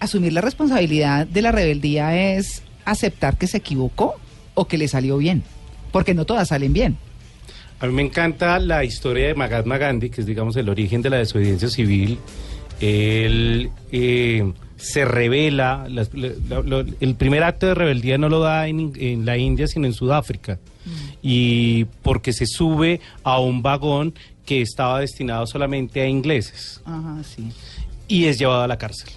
Asumir 0.01 0.33
la 0.33 0.41
responsabilidad 0.41 1.27
de 1.27 1.43
la 1.43 1.53
rebeldía 1.53 2.35
es 2.37 2.63
aceptar 2.85 3.37
que 3.39 3.47
se 3.47 3.59
equivocó 3.59 4.15
o 4.55 4.67
que 4.67 4.79
le 4.79 4.89
salió 4.89 5.19
bien, 5.19 5.43
porque 5.93 6.15
no 6.15 6.25
todas 6.25 6.49
salen 6.49 6.73
bien. 6.73 6.97
A 7.79 7.87
mí 7.87 7.93
me 7.93 8.03
encanta 8.03 8.59
la 8.59 8.85
historia 8.85 9.27
de 9.29 9.35
Mahatma 9.35 9.77
Gandhi, 9.77 10.09
que 10.09 10.23
es, 10.23 10.27
digamos, 10.27 10.57
el 10.57 10.69
origen 10.69 11.03
de 11.03 11.11
la 11.11 11.19
desobediencia 11.19 11.69
civil. 11.69 12.19
Él 12.81 13.71
eh, 13.93 14.53
se 14.77 15.05
revela, 15.05 15.87
la- 15.89 16.07
la- 16.15 16.85
el 17.01 17.15
primer 17.15 17.43
acto 17.43 17.67
de 17.67 17.75
rebeldía 17.75 18.19
no 18.19 18.29
lo 18.29 18.41
da 18.41 18.69
en, 18.69 18.93
en 18.97 19.25
la 19.25 19.37
India, 19.39 19.67
sino 19.67 19.87
en 19.87 19.93
Sudáfrica. 19.95 20.59
Y 21.23 21.85
porque 22.03 22.33
se 22.33 22.47
sube 22.47 23.01
a 23.25 23.41
un 23.41 23.63
vagón 23.63 24.15
que 24.45 24.61
estaba 24.61 25.01
destinado 25.01 25.45
solamente 25.47 26.01
a 26.01 26.07
ingleses 26.07 26.81
Ajá, 26.85 27.17
sí. 27.25 27.49
y 28.07 28.27
es 28.27 28.39
llevado 28.39 28.63
a 28.63 28.69
la 28.69 28.79
cárcel. 28.79 29.09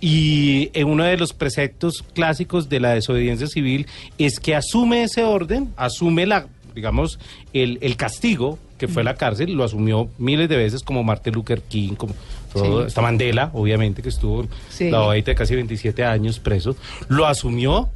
Y 0.00 0.70
en 0.74 0.88
uno 0.88 1.04
de 1.04 1.16
los 1.16 1.32
preceptos 1.32 2.04
clásicos 2.14 2.68
de 2.68 2.80
la 2.80 2.90
desobediencia 2.94 3.46
civil 3.46 3.86
es 4.18 4.38
que 4.38 4.54
asume 4.54 5.02
ese 5.04 5.24
orden, 5.24 5.72
asume 5.76 6.26
la, 6.26 6.46
digamos, 6.74 7.18
el, 7.52 7.78
el 7.80 7.96
castigo 7.96 8.58
que 8.78 8.88
fue 8.88 9.02
la 9.02 9.14
cárcel, 9.14 9.54
lo 9.54 9.64
asumió 9.64 10.10
miles 10.18 10.50
de 10.50 10.56
veces 10.58 10.82
como 10.82 11.02
Martin 11.02 11.32
Luther 11.32 11.62
King, 11.62 11.94
como 11.94 12.14
todo, 12.62 12.80
Sí. 12.80 12.86
Mandela, 13.02 13.50
obviamente, 13.54 14.02
que 14.02 14.08
estuvo 14.08 14.46
Sí. 14.68 14.90
la 14.90 15.00
de 15.32 15.36
casi 15.36 15.54
27 15.54 16.04
años 16.04 16.38
preso, 16.38 16.76
lo 17.08 17.26
asumió 17.26 17.88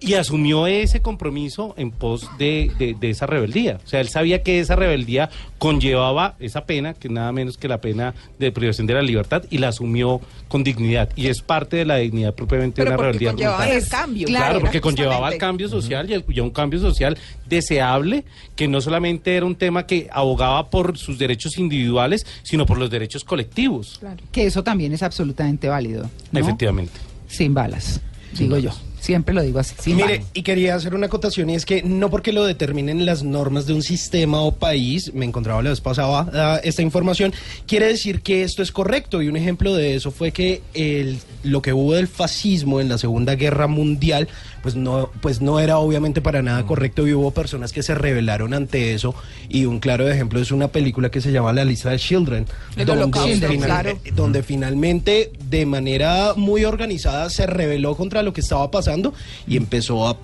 y 0.00 0.14
asumió 0.14 0.68
ese 0.68 1.00
compromiso 1.02 1.74
en 1.76 1.90
pos 1.90 2.28
de, 2.38 2.70
de- 2.78 2.94
de 2.94 3.10
esa 3.10 3.26
rebeldía. 3.26 3.80
O 3.84 3.88
sea, 3.88 4.00
él 4.00 4.08
sabía 4.08 4.44
que 4.44 4.60
esa 4.60 4.76
rebeldía 4.76 5.28
conllevaba 5.58 6.36
esa 6.38 6.64
pena, 6.66 6.94
que 6.94 7.08
nada 7.08 7.32
menos 7.32 7.56
que 7.58 7.66
la 7.66 7.80
pena 7.80 8.14
de 8.38 8.52
privación 8.52 8.86
de 8.86 8.94
la 8.94 9.02
libertad, 9.02 9.42
y 9.50 9.58
la 9.58 9.68
asumió 9.68 10.20
con 10.46 10.62
dignidad. 10.62 11.08
Y 11.16 11.26
es 11.26 11.42
parte 11.42 11.78
de 11.78 11.84
la 11.84 11.96
dignidad 11.96 12.32
propiamente 12.34 12.76
Pero 12.82 12.90
de 12.90 12.94
una 12.94 12.96
porque 12.96 13.18
rebeldía. 13.18 13.30
conllevaba 13.32 13.68
el 13.68 13.88
cambio. 13.88 14.26
Claro, 14.28 14.44
Claro, 14.44 14.60
porque 14.60 14.80
conllevaba 14.80 15.32
el 15.32 15.38
cambio 15.38 15.68
social 15.68 16.08
y, 16.08 16.12
el- 16.14 16.24
y 16.28 16.38
a 16.38 16.42
un 16.44 16.50
cambio 16.50 16.78
social 16.78 17.18
deseable, 17.46 18.24
que 18.54 18.68
no 18.68 18.80
solamente 18.80 19.34
era 19.36 19.46
un 19.46 19.56
tema 19.56 19.84
que 19.86 20.08
abogaba 20.12 20.70
por 20.70 20.96
sus 20.96 21.18
derechos 21.18 21.58
individuales, 21.58 22.24
sino 22.44 22.66
por 22.66 22.78
los 22.78 22.88
derechos 22.88 23.24
colectivos. 23.24 23.96
Claro. 23.98 24.22
Que 24.30 24.46
eso 24.46 24.62
también 24.62 24.92
es 24.92 25.02
absolutamente 25.02 25.68
válido. 25.68 26.08
¿no? 26.30 26.38
Efectivamente. 26.38 26.92
Sin 27.26 27.52
balas, 27.52 28.00
digo 28.38 28.58
yo. 28.58 28.70
Siempre 29.00 29.34
lo 29.34 29.42
digo 29.42 29.58
así. 29.58 29.74
Sin 29.78 29.96
Mire, 29.96 30.24
y 30.34 30.42
quería 30.42 30.74
hacer 30.74 30.94
una 30.94 31.06
acotación 31.06 31.50
y 31.50 31.54
es 31.54 31.64
que 31.64 31.82
no 31.82 32.10
porque 32.10 32.32
lo 32.32 32.44
determinen 32.44 33.06
las 33.06 33.22
normas 33.22 33.66
de 33.66 33.74
un 33.74 33.82
sistema 33.82 34.40
o 34.40 34.52
país, 34.52 35.12
me 35.14 35.24
encontraba 35.24 35.62
la 35.62 35.70
vez 35.70 35.80
pasada 35.80 36.28
ah, 36.34 36.60
esta 36.62 36.82
información, 36.82 37.32
quiere 37.66 37.86
decir 37.86 38.20
que 38.20 38.42
esto 38.42 38.62
es 38.62 38.72
correcto. 38.72 39.22
Y 39.22 39.28
un 39.28 39.36
ejemplo 39.36 39.74
de 39.74 39.94
eso 39.94 40.10
fue 40.10 40.32
que 40.32 40.62
el, 40.74 41.18
lo 41.42 41.62
que 41.62 41.72
hubo 41.72 41.94
del 41.94 42.08
fascismo 42.08 42.80
en 42.80 42.88
la 42.88 42.98
Segunda 42.98 43.34
Guerra 43.34 43.66
Mundial, 43.66 44.28
pues 44.68 44.76
no, 44.76 45.08
pues 45.22 45.40
no 45.40 45.60
era 45.60 45.78
obviamente 45.78 46.20
para 46.20 46.42
nada 46.42 46.66
correcto 46.66 47.06
y 47.08 47.14
hubo 47.14 47.30
personas 47.30 47.72
que 47.72 47.82
se 47.82 47.94
rebelaron 47.94 48.52
ante 48.52 48.92
eso. 48.92 49.14
Y 49.48 49.64
un 49.64 49.78
claro 49.80 50.06
ejemplo 50.10 50.40
es 50.40 50.50
una 50.52 50.68
película 50.68 51.10
que 51.10 51.22
se 51.22 51.32
llama 51.32 51.54
La 51.54 51.64
lista 51.64 51.88
de 51.90 51.98
Children, 51.98 52.44
El 52.76 52.90
Holocausto, 52.90 53.48
final- 53.48 53.66
claro. 53.66 53.90
eh, 54.04 54.12
donde 54.14 54.42
finalmente 54.42 55.32
de 55.48 55.64
manera 55.64 56.34
muy 56.36 56.66
organizada 56.66 57.30
se 57.30 57.46
rebeló 57.46 57.96
contra 57.96 58.22
lo 58.22 58.34
que 58.34 58.42
estaba 58.42 58.70
pasando 58.70 59.14
y 59.46 59.56
empezó 59.56 60.06
a 60.06 60.18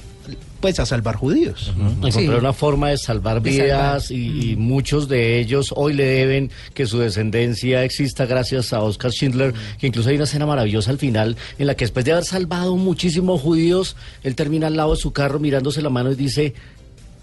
pues 0.61 0.81
a 0.81 0.87
salvar 0.87 1.17
judíos. 1.17 1.73
Encontrar 1.77 2.13
Sí. 2.13 2.29
una 2.29 2.53
forma 2.53 2.89
de 2.91 2.99
salvar 2.99 3.43
De 3.43 3.51
vidas 3.51 4.07
salvar. 4.07 4.23
Y, 4.23 4.53
y 4.53 4.57
muchos 4.57 5.09
de 5.09 5.39
ellos 5.39 5.73
hoy 5.77 5.93
le 5.93 6.05
deben 6.05 6.51
que 6.73 6.87
su 6.87 6.99
descendencia 6.99 7.85
exista 7.85 8.25
gracias 8.25 8.73
a 8.73 8.81
Oscar 8.81 9.11
Schindler, 9.13 9.53
que 9.79 9.87
incluso 9.87 10.09
hay 10.09 10.15
una 10.17 10.25
escena 10.25 10.47
maravillosa 10.47 10.91
al 10.91 10.99
final 10.99 11.37
en 11.59 11.67
la 11.67 11.75
que 11.75 11.85
después 11.85 12.05
de 12.05 12.13
haber 12.13 12.25
salvado 12.25 12.77
muchísimos 12.77 13.41
judíos, 13.41 13.97
él 14.23 14.35
termina 14.35 14.69
al 14.69 14.77
lado 14.77 14.95
de 14.95 15.01
su 15.01 15.13
carro 15.13 15.39
mirándose 15.39 15.83
la 15.83 15.91
mano 15.91 16.11
y 16.13 16.15
dice 16.15 16.55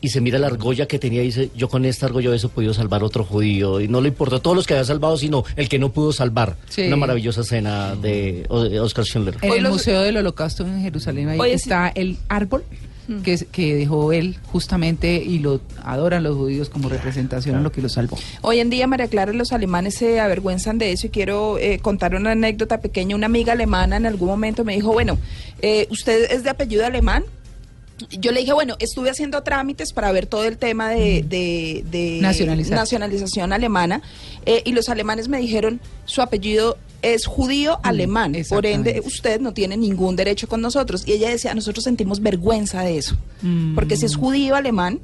y 0.03 0.10
se 0.10 0.20
mira 0.20 0.39
la 0.39 0.48
argolla 0.48 0.88
que 0.88 0.98
tenía 0.98 1.22
y 1.22 1.27
dice, 1.27 1.51
yo 1.55 1.70
con 1.70 1.86
esta 1.86 2.08
argolla 2.08 2.29
hubiese 2.29 2.48
podido 2.50 2.74
salvar 2.74 3.03
otro 3.03 3.24
judío. 3.24 3.79
Y 3.79 3.88
no 3.88 4.01
le 4.01 4.08
importó 4.08 4.38
a 4.38 4.39
todos 4.39 4.58
los 4.58 4.65
que 4.65 4.74
había 4.74 4.84
salvado, 4.86 5.15
sino 5.15 5.43
el 5.55 5.70
que 5.70 5.77
no 5.77 5.91
pudo 5.91 6.12
salvar. 6.12 6.58
Sí. 6.70 6.88
Una 6.88 6.96
maravillosa 6.96 7.41
escena 7.41 7.96
de, 7.96 8.46
Oscar 8.50 9.05
Schindler. 9.05 9.38
En 9.43 9.53
el 9.53 9.70
Museo 9.70 10.01
del 10.01 10.17
Holocausto 10.17 10.65
en 10.65 10.81
Jerusalén 10.81 11.29
ahí 11.29 11.39
Oye, 11.39 11.51
sí. 11.60 11.65
está 11.65 11.89
el 11.89 12.17
árbol 12.29 12.63
que, 13.24 13.38
que 13.51 13.75
dejó 13.75 14.13
él 14.13 14.38
justamente 14.51 15.15
y 15.15 15.39
lo 15.39 15.62
adoran 15.84 16.24
los 16.24 16.36
judíos 16.36 16.70
como 16.70 16.89
representación 16.89 17.58
en 17.58 17.63
lo 17.63 17.72
que 17.72 17.81
lo 17.81 17.89
salvó. 17.89 18.17
Hoy 18.41 18.60
en 18.60 18.70
día, 18.70 18.88
María 18.88 19.08
Clara, 19.08 19.34
los 19.34 19.51
alemanes 19.51 19.96
se 19.96 20.20
avergüenzan 20.20 20.77
de 20.77 20.91
eso 20.91 21.08
y 21.08 21.10
quiero 21.10 21.58
eh, 21.58 21.79
contar 21.79 22.15
una 22.15 22.31
anécdota 22.31 22.79
pequeña. 22.79 23.15
Una 23.15 23.25
amiga 23.25 23.53
alemana 23.53 23.98
en 23.98 24.05
algún 24.05 24.29
momento 24.29 24.63
me 24.63 24.75
dijo, 24.75 24.93
bueno, 24.93 25.17
eh, 25.62 25.88
¿usted 25.89 26.31
es 26.31 26.43
de 26.43 26.50
apellido 26.50 26.86
alemán? 26.86 27.24
Yo 28.10 28.31
le 28.31 28.39
dije, 28.41 28.53
bueno, 28.53 28.75
estuve 28.79 29.10
haciendo 29.10 29.41
trámites 29.43 29.93
para 29.93 30.12
ver 30.12 30.25
todo 30.25 30.43
el 30.46 30.58
tema 30.58 30.89
de, 30.89 31.24
de- 31.27 31.84
de 31.89 32.20
Nacionalizar. 32.22 32.75
nacionalización 32.77 33.53
alemana 33.53 34.01
eh, 34.46 34.62
y 34.65 34.72
los 34.74 34.89
alemanes 34.89 35.27
me 35.27 35.39
dijeron, 35.39 35.79
su 36.05 36.22
apellido 36.22 36.77
es 37.01 37.25
judío 37.25 37.79
alemán, 37.84 38.36
por 38.50 38.65
ende 38.65 39.01
usted 39.05 39.39
no 39.41 39.53
tiene 39.53 39.75
ningún 39.77 40.15
derecho 40.15 40.48
con 40.48 40.62
nosotros. 40.62 41.03
Y 41.08 41.13
ella 41.13 41.29
decía, 41.29 41.53
nosotros 41.55 41.84
sentimos 41.84 42.22
vergüenza 42.22 42.81
de 42.84 42.98
eso, 42.98 43.15
Mm. 43.41 43.74
porque 43.75 43.98
si 43.98 44.05
es 44.05 44.15
judío 44.15 44.55
alemán, 44.55 45.00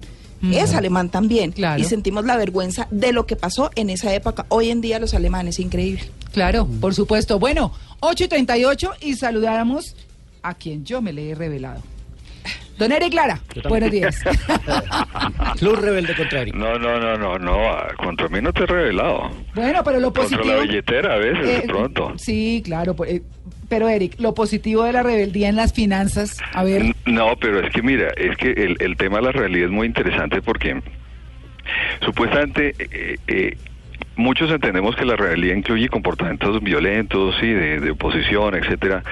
es 0.52 0.76
alemán 0.76 1.10
también. 1.10 1.52
Claro. 1.52 1.82
Y 1.82 1.86
sentimos 1.86 2.24
la 2.24 2.38
vergüenza 2.38 2.88
de 2.92 3.12
lo 3.12 3.26
que 3.26 3.36
pasó 3.36 3.72
en 3.74 3.90
esa 3.90 4.14
época. 4.14 4.46
Hoy 4.50 4.70
en 4.70 4.82
día 4.82 5.00
los 5.00 5.16
alemanes, 5.16 5.58
increíble. 5.60 6.04
Claro, 6.32 6.68
por 6.80 6.94
supuesto. 6.94 7.40
Bueno, 7.40 7.74
8 8.02 8.26
y 8.26 8.28
38 8.28 8.92
y 9.02 9.16
saludamos 9.16 9.96
a 10.44 10.54
quien 10.54 10.86
yo 10.86 11.02
me 11.02 11.12
le 11.12 11.32
he 11.32 11.36
revelado. 11.36 11.82
Don 12.78 12.92
Eric 12.92 13.10
Clara, 13.12 13.40
buenos 13.68 13.90
días. 13.90 14.22
Club 15.60 15.78
Rebelde 15.82 16.14
contra 16.16 16.42
Eric. 16.42 16.54
No, 16.54 16.78
no, 16.78 17.00
no, 17.00 17.18
no, 17.18 17.40
no, 17.40 17.60
contra 17.98 18.28
mí 18.30 18.40
no 18.40 18.54
te 18.54 18.64
he 18.64 18.68
revelado. 18.68 19.32
Bueno, 19.56 19.84
pero 19.84 20.00
lo 20.00 20.14
Contra 20.14 20.38
positivo... 20.38 20.56
la 20.56 20.62
billetera 20.62 21.14
a 21.16 21.18
veces, 21.18 21.44
de 21.46 21.58
Eh, 21.58 21.64
pronto. 21.66 22.14
Sí, 22.18 22.62
claro. 22.64 22.96
pues, 22.96 23.14
eh, 23.14 23.22
Pero 23.68 23.90
Eric, 23.90 24.20
lo 24.20 24.36
positivo 24.36 24.84
de 24.84 24.94
la 24.94 25.02
rebeldía 25.02 25.50
en 25.50 25.56
las 25.56 25.74
finanzas, 25.74 26.38
a 26.54 26.64
ver, 26.64 26.94
No, 27.08 27.36
pero 27.40 27.62
es 27.66 27.74
que 27.74 27.82
mira, 27.82 28.10
es 28.16 28.38
que 28.38 28.52
el, 28.52 28.76
el 28.80 28.96
tema 28.96 29.18
de 29.18 29.24
la 29.24 29.32
realidad 29.32 29.66
es 29.66 29.72
muy 29.72 29.88
interesante 29.88 30.42
porque 30.44 30.80
supuestamente 32.06 32.76
eh, 32.80 33.16
eh, 33.28 33.58
muchos 34.16 34.52
entendemos 34.52 34.96
que 34.96 35.04
la 35.06 35.16
realidad 35.16 35.56
incluye 35.56 35.90
comportamientos 35.90 36.62
violentos, 36.62 37.36
sí, 37.42 37.48
de, 37.48 37.80
de 37.80 37.92
oposición, 37.92 38.54
etcétera, 38.56 39.04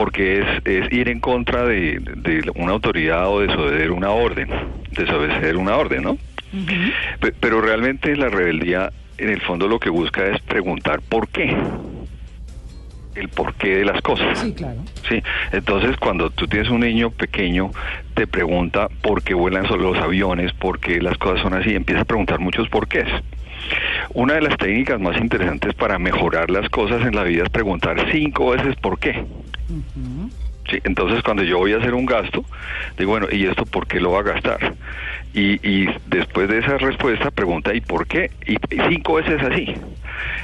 porque 0.00 0.40
es, 0.40 0.46
es 0.64 0.90
ir 0.94 1.10
en 1.10 1.20
contra 1.20 1.66
de, 1.66 1.98
de 2.00 2.50
una 2.54 2.72
autoridad 2.72 3.28
o 3.28 3.40
desobedecer 3.40 3.90
una 3.90 4.08
orden, 4.08 4.48
desobedecer 4.92 5.58
una 5.58 5.76
orden, 5.76 6.02
¿no? 6.04 6.16
Pe- 7.20 7.34
Pero 7.38 7.60
realmente 7.60 8.16
la 8.16 8.30
rebeldía, 8.30 8.90
en 9.18 9.28
el 9.28 9.42
fondo, 9.42 9.68
lo 9.68 9.78
que 9.78 9.90
busca 9.90 10.26
es 10.28 10.40
preguntar 10.40 11.02
por 11.06 11.28
qué. 11.28 11.54
El 13.14 13.28
porqué 13.28 13.76
de 13.76 13.84
las 13.84 14.00
cosas. 14.00 14.38
sí, 14.38 14.54
claro. 14.54 14.78
Sí, 15.06 15.22
entonces 15.52 15.98
cuando 15.98 16.30
tú 16.30 16.46
tienes 16.46 16.70
un 16.70 16.80
niño 16.80 17.10
pequeño, 17.10 17.70
te 18.14 18.26
pregunta 18.26 18.88
por 19.02 19.22
qué 19.22 19.34
vuelan 19.34 19.66
solo 19.68 19.92
los 19.92 20.02
aviones, 20.02 20.54
por 20.54 20.78
qué 20.80 21.02
las 21.02 21.18
cosas 21.18 21.42
son 21.42 21.52
así, 21.52 21.74
empieza 21.74 22.00
a 22.00 22.04
preguntar 22.06 22.38
muchos 22.38 22.70
porqués. 22.70 23.06
Una 24.14 24.34
de 24.34 24.42
las 24.42 24.56
técnicas 24.56 25.00
más 25.00 25.16
interesantes 25.16 25.74
para 25.74 25.98
mejorar 25.98 26.50
las 26.50 26.68
cosas 26.68 27.06
en 27.06 27.14
la 27.14 27.24
vida 27.24 27.44
es 27.44 27.50
preguntar 27.50 27.96
cinco 28.12 28.50
veces 28.50 28.76
por 28.76 28.98
qué. 28.98 29.24
Sí, 30.70 30.78
entonces 30.84 31.22
cuando 31.22 31.42
yo 31.42 31.58
voy 31.58 31.72
a 31.72 31.78
hacer 31.78 31.94
un 31.94 32.06
gasto, 32.06 32.44
digo, 32.98 33.12
bueno, 33.12 33.26
¿y 33.30 33.46
esto 33.46 33.64
por 33.66 33.86
qué 33.86 34.00
lo 34.00 34.12
va 34.12 34.20
a 34.20 34.22
gastar? 34.22 34.74
Y, 35.34 35.66
y 35.68 35.88
después 36.06 36.48
de 36.48 36.58
esa 36.58 36.78
respuesta 36.78 37.30
pregunta, 37.30 37.74
¿y 37.74 37.80
por 37.80 38.06
qué? 38.06 38.30
Y, 38.46 38.54
y 38.54 38.80
cinco 38.88 39.14
veces 39.14 39.42
así. 39.42 39.74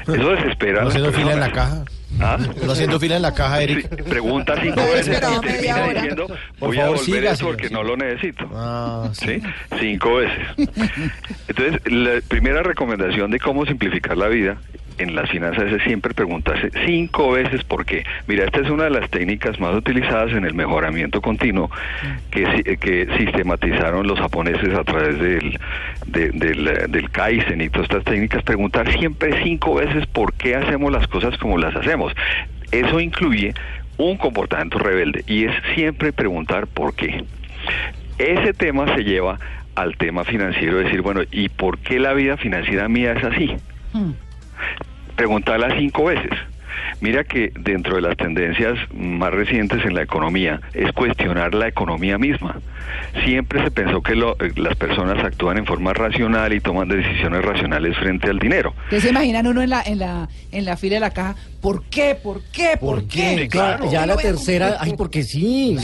Eso 0.02 0.30
desespera 0.30 0.78
¿No 0.80 0.84
las 0.86 0.96
haciendo 0.96 1.12
fila 1.12 1.32
en 1.32 1.40
la 1.40 1.52
caja? 1.52 1.84
¿Ah? 2.20 2.38
¿No 2.64 2.72
haciendo 2.72 2.98
fila 2.98 3.16
en 3.16 3.22
la 3.22 3.34
caja, 3.34 3.62
Eric? 3.62 3.88
Sí, 3.88 4.02
pregunta 4.08 4.54
cinco 4.60 4.80
veces 4.92 5.18
y 5.18 5.20
termina 5.20 5.88
diciendo, 5.88 6.26
Por 6.58 6.68
voy 6.68 6.76
favor, 6.76 6.96
a 6.96 7.00
devolver 7.00 7.20
siga, 7.20 7.30
eso 7.32 7.46
porque 7.46 7.70
no 7.70 7.82
lo 7.82 7.96
necesito. 7.96 8.48
Ah, 8.54 9.08
sí. 9.12 9.40
¿Sí? 9.40 9.42
Cinco 9.80 10.16
veces. 10.16 10.46
Entonces, 11.48 11.80
la 11.92 12.20
primera 12.26 12.62
recomendación 12.62 13.30
de 13.30 13.38
cómo 13.38 13.66
simplificar 13.66 14.16
la 14.16 14.28
vida 14.28 14.58
en 14.98 15.14
las 15.14 15.28
finanzas 15.30 15.70
es 15.72 15.82
siempre 15.82 16.14
preguntarse 16.14 16.70
cinco 16.86 17.32
veces 17.32 17.62
por 17.64 17.84
qué. 17.84 18.04
Mira, 18.26 18.44
esta 18.44 18.60
es 18.60 18.70
una 18.70 18.84
de 18.84 18.90
las 18.90 19.10
técnicas 19.10 19.58
más 19.60 19.74
utilizadas 19.74 20.32
en 20.32 20.44
el 20.44 20.54
mejoramiento 20.54 21.20
continuo 21.20 21.70
que, 22.30 22.76
que 22.80 23.06
sistematizaron 23.18 24.06
los 24.06 24.18
japoneses 24.18 24.74
a 24.74 24.84
través 24.84 25.18
del, 25.18 25.58
de- 26.06 26.30
del, 26.30 26.90
del 26.90 27.10
Kaizen 27.10 27.60
y 27.60 27.68
todas 27.68 27.84
estas 27.90 28.04
técnicas. 28.04 28.42
Preguntar 28.42 28.90
siempre 28.98 29.42
cinco 29.42 29.74
veces 29.74 30.06
por 30.06 30.32
qué 30.34 30.56
hacemos 30.56 30.90
las 30.92 31.06
cosas 31.08 31.36
como 31.38 31.58
las 31.58 31.74
hacemos. 31.76 32.12
Eso 32.72 33.00
incluye 33.00 33.54
un 33.98 34.16
comportamiento 34.16 34.78
rebelde 34.78 35.24
y 35.26 35.44
es 35.44 35.52
siempre 35.74 36.12
preguntar 36.12 36.66
por 36.66 36.94
qué. 36.94 37.24
Ese 38.18 38.52
tema 38.54 38.94
se 38.94 39.04
lleva 39.04 39.38
al 39.74 39.96
tema 39.96 40.24
financiero, 40.24 40.78
decir, 40.78 41.02
bueno, 41.02 41.20
¿y 41.30 41.48
por 41.50 41.78
qué 41.78 41.98
la 41.98 42.14
vida 42.14 42.36
financiera 42.38 42.88
mía 42.88 43.12
es 43.12 43.24
así? 43.24 43.54
Hmm. 43.92 44.12
Preguntarla 45.16 45.76
cinco 45.78 46.04
veces. 46.04 46.32
Mira 47.00 47.24
que 47.24 47.52
dentro 47.58 47.96
de 47.96 48.02
las 48.02 48.16
tendencias 48.16 48.78
más 48.94 49.32
recientes 49.32 49.84
en 49.84 49.94
la 49.94 50.02
economía 50.02 50.60
es 50.74 50.92
cuestionar 50.92 51.54
la 51.54 51.68
economía 51.68 52.18
misma. 52.18 52.60
Siempre 53.24 53.62
se 53.64 53.70
pensó 53.70 54.00
que 54.02 54.14
lo- 54.14 54.36
eh, 54.40 54.52
las 54.56 54.76
personas 54.76 55.22
actúan 55.24 55.58
en 55.58 55.66
forma 55.66 55.92
racional 55.92 56.52
y 56.52 56.60
toman 56.60 56.88
decisiones 56.88 57.44
racionales 57.44 57.96
frente 57.98 58.30
al 58.30 58.38
dinero. 58.38 58.74
Ustedes 58.84 59.02
se 59.04 59.10
imaginan 59.10 59.46
uno 59.46 59.60
en 59.62 59.70
la, 59.70 59.82
en 59.82 59.98
la, 59.98 60.28
en 60.52 60.64
la 60.64 60.76
fila 60.76 60.94
de 60.94 61.00
la 61.00 61.10
caja, 61.10 61.34
¿por 61.60 61.84
qué? 61.84 62.14
¿Por 62.14 62.42
qué? 62.52 62.76
¿Por, 62.78 63.00
¿Por 63.00 63.08
qué? 63.08 63.48
Claro. 63.50 63.90
Ya 63.90 64.06
la 64.06 64.16
tercera, 64.16 64.76
ay, 64.80 64.94
porque 64.98 65.22
sí. 65.24 65.76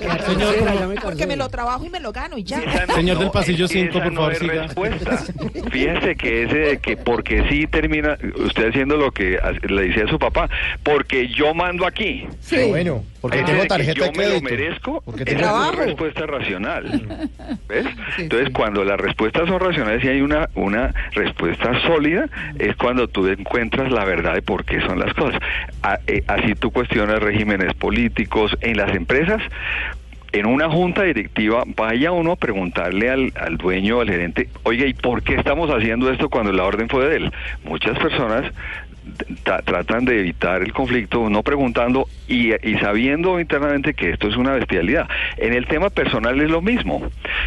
Tercera, 0.00 0.86
me 0.86 0.94
Porque 1.00 1.26
me 1.26 1.36
lo 1.36 1.48
trabajo 1.48 1.84
y 1.84 1.90
me 1.90 2.00
lo 2.00 2.12
gano 2.12 2.38
y 2.38 2.44
ya. 2.44 2.58
No- 2.86 2.94
Señor 2.94 3.18
del 3.18 3.30
pasillo 3.30 3.64
es 3.66 3.72
que 3.72 3.78
cinco, 3.80 3.98
esa 3.98 4.04
por 4.04 4.12
no 4.12 4.20
favor, 4.22 4.36
siga. 4.36 4.62
respuesta. 4.62 5.16
Fíjese 5.70 6.16
que 6.16 6.42
ese 6.44 6.58
de 6.58 6.78
que 6.78 6.96
porque 6.96 7.44
sí 7.48 7.66
termina 7.66 8.16
usted 8.36 8.68
haciendo 8.70 8.96
lo 8.96 9.10
que 9.12 9.29
le 9.68 9.82
dice 9.82 10.02
a 10.02 10.06
su 10.08 10.18
papá, 10.18 10.48
porque 10.82 11.28
yo 11.28 11.54
mando 11.54 11.86
aquí. 11.86 12.26
Sí. 12.40 12.56
Pero 12.56 12.68
bueno, 12.68 13.04
porque 13.20 13.42
tengo 13.42 13.62
que 13.62 13.68
tarjeta 13.68 13.92
de 13.92 14.06
yo 14.06 14.12
me 14.12 14.24
lo 14.28 14.40
crédito. 14.40 14.42
merezco, 14.42 15.02
Porque 15.04 15.22
esa 15.24 15.36
tengo 15.36 15.62
es 15.64 15.72
una 15.72 15.84
respuesta 15.84 16.26
racional. 16.26 17.28
¿Ves? 17.68 17.86
Sí, 18.16 18.22
Entonces, 18.22 18.48
sí. 18.48 18.52
cuando 18.52 18.84
las 18.84 18.98
respuestas 19.00 19.46
son 19.48 19.60
racionales 19.60 20.02
y 20.04 20.08
hay 20.08 20.20
una, 20.22 20.48
una 20.54 20.94
respuesta 21.12 21.80
sólida, 21.82 22.28
es 22.58 22.74
cuando 22.76 23.08
tú 23.08 23.26
encuentras 23.28 23.90
la 23.92 24.04
verdad 24.04 24.34
de 24.34 24.42
por 24.42 24.64
qué 24.64 24.80
son 24.80 24.98
las 24.98 25.12
cosas. 25.14 25.40
A- 25.82 25.98
eh, 26.06 26.22
así 26.26 26.54
tú 26.54 26.70
cuestionas 26.70 27.18
regímenes 27.20 27.74
políticos 27.74 28.56
en 28.60 28.76
las 28.76 28.94
empresas. 28.94 29.40
En 30.32 30.46
una 30.46 30.70
junta 30.70 31.02
directiva, 31.02 31.64
vaya 31.74 32.12
uno 32.12 32.30
a 32.30 32.36
preguntarle 32.36 33.10
al, 33.10 33.32
al 33.34 33.56
dueño, 33.56 34.00
al 34.00 34.08
gerente, 34.08 34.48
oye, 34.62 34.86
¿y 34.86 34.94
por 34.94 35.24
qué 35.24 35.34
estamos 35.34 35.68
haciendo 35.70 36.08
esto 36.08 36.28
cuando 36.28 36.52
la 36.52 36.62
orden 36.62 36.88
fue 36.88 37.04
de 37.08 37.16
él? 37.16 37.32
Muchas 37.64 37.98
personas 37.98 38.44
tratan 39.44 40.04
de 40.04 40.20
evitar 40.20 40.62
el 40.62 40.72
conflicto 40.72 41.28
no 41.30 41.42
preguntando 41.42 42.06
y, 42.28 42.52
sabiendo 42.80 43.40
internamente 43.40 43.94
que 43.94 44.10
esto 44.10 44.28
es 44.28 44.36
una 44.36 44.52
bestialidad. 44.52 45.08
En 45.36 45.52
el 45.52 45.66
tema 45.66 45.90
personal 45.90 46.40
es 46.40 46.50
lo 46.50 46.62
mismo. 46.62 47.02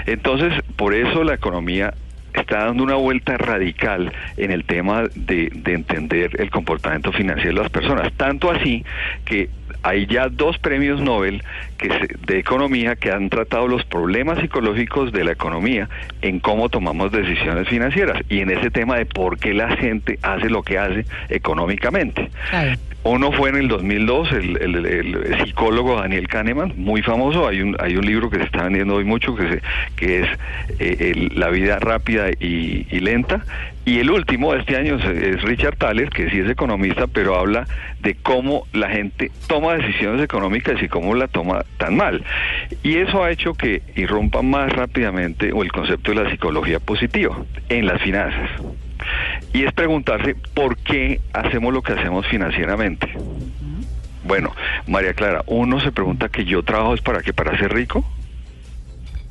Entonces, 0.05 0.53
por 0.75 0.93
eso 0.93 1.23
la 1.23 1.35
economía 1.35 1.93
está 2.33 2.65
dando 2.65 2.83
una 2.83 2.95
vuelta 2.95 3.37
radical 3.37 4.11
en 4.37 4.51
el 4.51 4.63
tema 4.65 5.03
de 5.13 5.51
entender 5.65 6.31
el 6.39 6.49
comportamiento 6.49 7.11
financiero 7.11 7.57
de 7.57 7.61
las 7.61 7.71
personas. 7.71 8.11
Tanto 8.13 8.49
así 8.49 8.83
que 9.25 9.49
hay 9.83 10.07
ya 10.07 10.29
dos 10.29 10.57
premios 10.57 11.01
Nobel 11.01 11.43
que 11.83 11.89
se- 11.89 12.15
de 12.25 12.39
economía 12.39 12.95
que 12.95 13.11
han 13.11 13.29
tratado 13.29 13.67
los 13.67 13.83
problemas 13.85 14.39
psicológicos 14.39 15.11
de 15.11 15.23
la 15.25 15.33
economía 15.33 15.89
en 16.21 16.39
cómo 16.39 16.69
tomamos 16.69 17.11
decisiones 17.11 17.67
financieras 17.67 18.21
y 18.29 18.39
en 18.39 18.49
ese 18.51 18.71
tema 18.71 18.95
de 18.97 19.05
por 19.05 19.37
qué 19.37 19.53
la 19.53 19.75
gente 19.75 20.17
hace 20.21 20.49
lo 20.49 20.63
que 20.63 20.77
hace 20.77 21.05
económicamente. 21.29 22.29
Claro. 22.49 22.79
Uno 23.05 23.33
fue 23.33 23.49
en 23.49 23.57
el 23.57 23.67
2002, 23.67 24.31
el, 24.31 24.57
el- 24.61 24.85
el 24.85 25.43
psicólogo 25.45 25.99
Daniel 25.99 26.29
Kahneman, 26.29 26.71
muy 26.77 27.01
famoso. 27.01 27.45
Hay 27.49 27.61
un, 27.61 27.75
hay 27.81 27.97
un 27.97 28.05
libro 28.05 28.29
que 28.29 28.37
se 28.37 28.43
está 28.45 28.63
vendiendo 28.63 28.95
hoy 28.95 29.03
mucho 29.03 29.35
que, 29.35 29.49
se- 29.49 29.61
que 29.97 30.21
es 30.21 30.27
eh, 30.79 31.11
el- 31.13 31.31
La 31.37 31.49
vida 31.49 31.79
rápida 31.79 32.29
y, 32.31 32.87
y 32.89 32.99
lenta. 33.01 33.43
Y 33.83 33.99
el 33.99 34.09
último 34.09 34.53
de 34.53 34.59
este 34.61 34.77
año 34.77 34.95
es, 34.95 35.03
es 35.05 35.41
Richard 35.41 35.75
Thaler, 35.75 36.09
que 36.11 36.29
sí 36.29 36.39
es 36.39 36.49
economista, 36.49 37.07
pero 37.07 37.35
habla 37.37 37.67
de 37.99 38.15
cómo 38.15 38.65
la 38.71 38.87
gente 38.89 39.29
toma 39.47 39.73
decisiones 39.73 40.21
económicas 40.23 40.81
y 40.81 40.87
cómo 40.87 41.13
la 41.13 41.27
toma 41.27 41.65
tan 41.77 41.95
mal. 41.95 42.23
Y 42.81 42.97
eso 42.97 43.23
ha 43.23 43.31
hecho 43.31 43.53
que 43.53 43.81
irrumpa 43.95 44.41
más 44.41 44.71
rápidamente 44.71 45.51
o 45.51 45.63
el 45.63 45.71
concepto 45.71 46.11
de 46.11 46.23
la 46.23 46.29
psicología 46.29 46.79
positiva 46.79 47.37
en 47.69 47.85
las 47.85 48.01
finanzas. 48.01 48.49
Y 49.53 49.63
es 49.65 49.73
preguntarse 49.73 50.35
por 50.53 50.77
qué 50.77 51.19
hacemos 51.33 51.73
lo 51.73 51.81
que 51.81 51.93
hacemos 51.93 52.25
financieramente. 52.27 53.07
Bueno, 54.23 54.53
María 54.87 55.13
Clara, 55.13 55.43
uno 55.47 55.79
se 55.81 55.91
pregunta 55.91 56.29
que 56.29 56.45
yo 56.45 56.63
trabajo 56.63 56.93
es 56.93 57.01
para 57.01 57.21
qué, 57.21 57.33
para 57.33 57.57
ser 57.57 57.73
rico. 57.73 58.05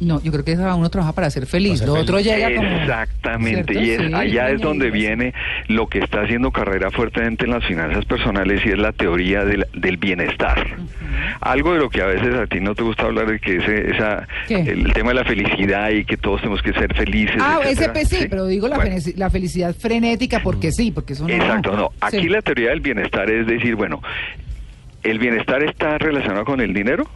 No, 0.02 0.20
yo 0.22 0.32
creo 0.32 0.44
que 0.44 0.56
cada 0.56 0.74
uno 0.74 0.90
trabaja 0.90 1.12
para 1.12 1.30
ser 1.30 1.46
feliz. 1.46 1.80
Para 1.80 1.86
ser 1.86 1.88
Lo 1.88 1.94
otro 1.94 2.20
llega 2.20 2.54
como... 2.54 2.68
Exactamente, 2.68 3.72
¿Cierto? 3.74 3.84
y 3.84 3.90
es, 3.90 4.00
Sí, 4.08 4.14
allá 4.14 4.50
es 4.50 4.60
donde 4.60 4.90
viene 4.90 5.32
lo 5.68 5.86
que 5.86 6.00
está 6.00 6.22
haciendo 6.22 6.50
carrera 6.50 6.90
fuertemente 6.90 7.44
en 7.44 7.52
las 7.52 7.64
finanzas 7.64 8.04
personales 8.04 8.60
y 8.66 8.70
es 8.70 8.78
la 8.78 8.92
teoría 8.92 9.44
del, 9.44 9.66
del 9.74 9.96
bienestar. 9.98 10.66
Algo 11.40 11.74
de 11.74 11.78
lo 11.78 11.88
que 11.88 12.02
a 12.02 12.06
veces 12.06 12.34
a 12.34 12.46
ti 12.46 12.60
no 12.60 12.74
te 12.74 12.82
gusta 12.82 13.04
hablar 13.04 13.26
de 13.30 13.38
que 13.38 13.56
ese, 13.58 13.90
esa, 13.90 14.26
¿Qué? 14.48 14.56
el 14.56 14.92
tema 14.92 15.10
de 15.10 15.14
la 15.16 15.24
felicidad 15.24 15.90
y 15.90 16.04
que 16.04 16.16
todos 16.16 16.40
tenemos 16.40 16.62
que 16.62 16.72
ser 16.72 16.92
felices. 16.94 17.36
Ah, 17.40 17.60
etcétera. 17.64 18.04
sí, 18.04 18.26
pero 18.28 18.46
digo 18.46 18.66
la, 18.68 18.76
Bueno. 18.76 18.90
felici- 18.96 19.14
la 19.16 19.30
felicidad 19.30 19.74
frenética 19.74 20.40
porque 20.42 20.72
sí, 20.72 20.90
porque 20.90 21.12
eso 21.12 21.26
no... 21.28 21.32
Exacto, 21.32 21.76
no. 21.76 21.90
Aquí 22.00 22.22
Sí. 22.22 22.28
la 22.28 22.42
teoría 22.42 22.70
del 22.70 22.80
bienestar 22.80 23.30
es 23.30 23.46
decir, 23.46 23.76
bueno, 23.76 24.02
¿el 25.04 25.18
bienestar 25.18 25.62
está 25.62 25.96
relacionado 25.98 26.44
con 26.44 26.60
el 26.60 26.74
dinero? 26.74 27.06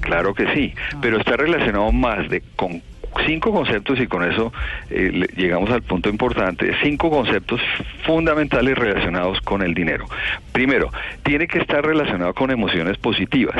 Claro 0.00 0.34
que 0.34 0.52
sí, 0.54 0.74
Ah. 0.94 0.98
pero 1.02 1.18
está 1.18 1.36
relacionado 1.36 1.90
más 1.92 2.28
de 2.28 2.42
con 2.56 2.82
cinco 3.26 3.50
conceptos 3.50 3.98
y 3.98 4.06
con 4.06 4.30
eso 4.30 4.52
eh, 4.90 5.10
le- 5.12 5.28
llegamos 5.42 5.70
al 5.70 5.82
punto 5.82 6.08
importante, 6.10 6.72
cinco 6.82 7.08
conceptos 7.10 7.60
fundamentales 8.04 8.76
relacionados 8.76 9.40
con 9.40 9.62
el 9.62 9.72
dinero. 9.74 10.06
Primero, 10.52 10.90
tiene 11.22 11.46
que 11.48 11.58
estar 11.58 11.84
relacionado 11.84 12.34
con 12.34 12.50
emociones 12.50 12.98
positivas. 12.98 13.56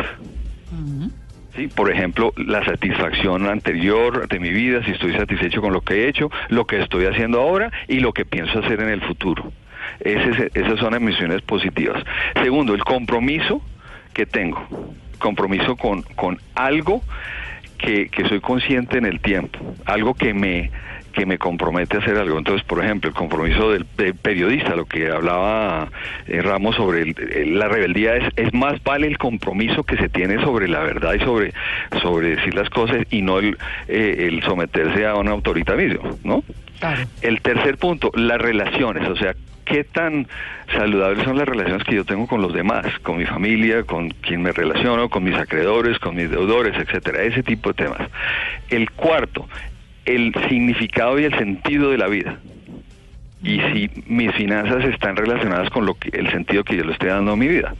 Sí, 1.56 1.68
por 1.68 1.90
ejemplo, 1.90 2.34
la 2.36 2.62
satisfacción 2.66 3.46
anterior 3.48 4.28
de 4.28 4.38
mi 4.38 4.50
vida, 4.50 4.84
si 4.84 4.90
estoy 4.90 5.14
satisfecho 5.14 5.62
con 5.62 5.72
lo 5.72 5.80
que 5.80 6.04
he 6.04 6.08
hecho, 6.08 6.30
lo 6.50 6.66
que 6.66 6.78
estoy 6.82 7.06
haciendo 7.06 7.40
ahora 7.40 7.72
y 7.88 8.00
lo 8.00 8.12
que 8.12 8.26
pienso 8.26 8.58
hacer 8.58 8.80
en 8.82 8.90
el 8.90 9.00
futuro. 9.00 9.52
Ese 10.00 10.28
es- 10.30 10.50
esas 10.54 10.78
son 10.78 10.92
emociones 10.92 11.40
positivas. 11.40 12.02
Segundo, 12.42 12.74
el 12.74 12.84
compromiso 12.84 13.62
que 14.12 14.26
tengo, 14.26 14.66
compromiso 15.18 15.76
con, 15.76 16.02
con 16.02 16.38
algo 16.54 17.02
que, 17.78 18.08
que 18.08 18.28
soy 18.28 18.40
consciente 18.40 18.98
en 18.98 19.06
el 19.06 19.20
tiempo, 19.20 19.58
algo 19.84 20.14
que 20.14 20.32
me 20.34 20.70
que 21.12 21.24
me 21.24 21.38
compromete 21.38 21.96
a 21.96 22.00
hacer 22.00 22.18
algo. 22.18 22.36
Entonces, 22.36 22.62
por 22.66 22.84
ejemplo, 22.84 23.08
el 23.08 23.16
compromiso 23.16 23.70
del, 23.72 23.86
del 23.96 24.14
periodista, 24.14 24.76
lo 24.76 24.84
que 24.84 25.08
hablaba 25.10 25.88
eh, 26.26 26.42
Ramos 26.42 26.76
sobre 26.76 27.00
el- 27.00 27.14
el- 27.32 27.58
la 27.58 27.68
rebeldía, 27.68 28.16
es, 28.16 28.24
es 28.36 28.52
más 28.52 28.84
vale 28.84 29.06
el 29.06 29.16
compromiso 29.16 29.82
que 29.82 29.96
se 29.96 30.10
tiene 30.10 30.38
sobre 30.42 30.68
la 30.68 30.80
verdad 30.80 31.14
y 31.14 31.20
sobre, 31.20 31.54
sobre 32.02 32.36
decir 32.36 32.54
las 32.54 32.68
cosas 32.68 32.98
y 33.10 33.22
no 33.22 33.38
el, 33.38 33.56
eh, 33.88 34.26
el 34.28 34.42
someterse 34.42 35.06
a 35.06 35.14
un 35.14 35.28
autoritarismo, 35.28 36.18
¿no? 36.22 36.44
Claro. 36.80 37.04
El 37.22 37.40
tercer 37.40 37.78
punto, 37.78 38.10
las 38.14 38.38
relaciones, 38.38 39.08
o 39.08 39.16
sea, 39.16 39.34
qué 39.66 39.84
tan 39.84 40.26
saludables 40.72 41.24
son 41.24 41.36
las 41.36 41.46
relaciones 41.46 41.84
que 41.84 41.96
yo 41.96 42.04
tengo 42.04 42.26
con 42.26 42.40
los 42.40 42.54
demás, 42.54 42.86
con 43.02 43.18
mi 43.18 43.26
familia, 43.26 43.82
con 43.82 44.08
quien 44.08 44.40
me 44.40 44.52
relaciono, 44.52 45.10
con 45.10 45.24
mis 45.24 45.36
acreedores, 45.36 45.98
con 45.98 46.16
mis 46.16 46.30
deudores, 46.30 46.74
etcétera, 46.76 47.22
ese 47.24 47.42
tipo 47.42 47.72
de 47.72 47.84
temas. 47.84 48.08
El 48.70 48.90
cuarto, 48.92 49.46
el 50.06 50.32
significado 50.48 51.18
y 51.18 51.24
el 51.24 51.36
sentido 51.36 51.90
de 51.90 51.98
la 51.98 52.06
vida. 52.06 52.38
Y 53.42 53.60
si 53.72 53.90
mis 54.06 54.32
finanzas 54.32 54.84
están 54.84 55.16
relacionadas 55.16 55.68
con 55.70 55.84
lo 55.84 55.94
que 55.94 56.08
el 56.18 56.30
sentido 56.30 56.64
que 56.64 56.76
yo 56.76 56.84
le 56.84 56.92
estoy 56.92 57.10
dando 57.10 57.32
a 57.32 57.36
mi 57.36 57.48
vida. 57.48 57.74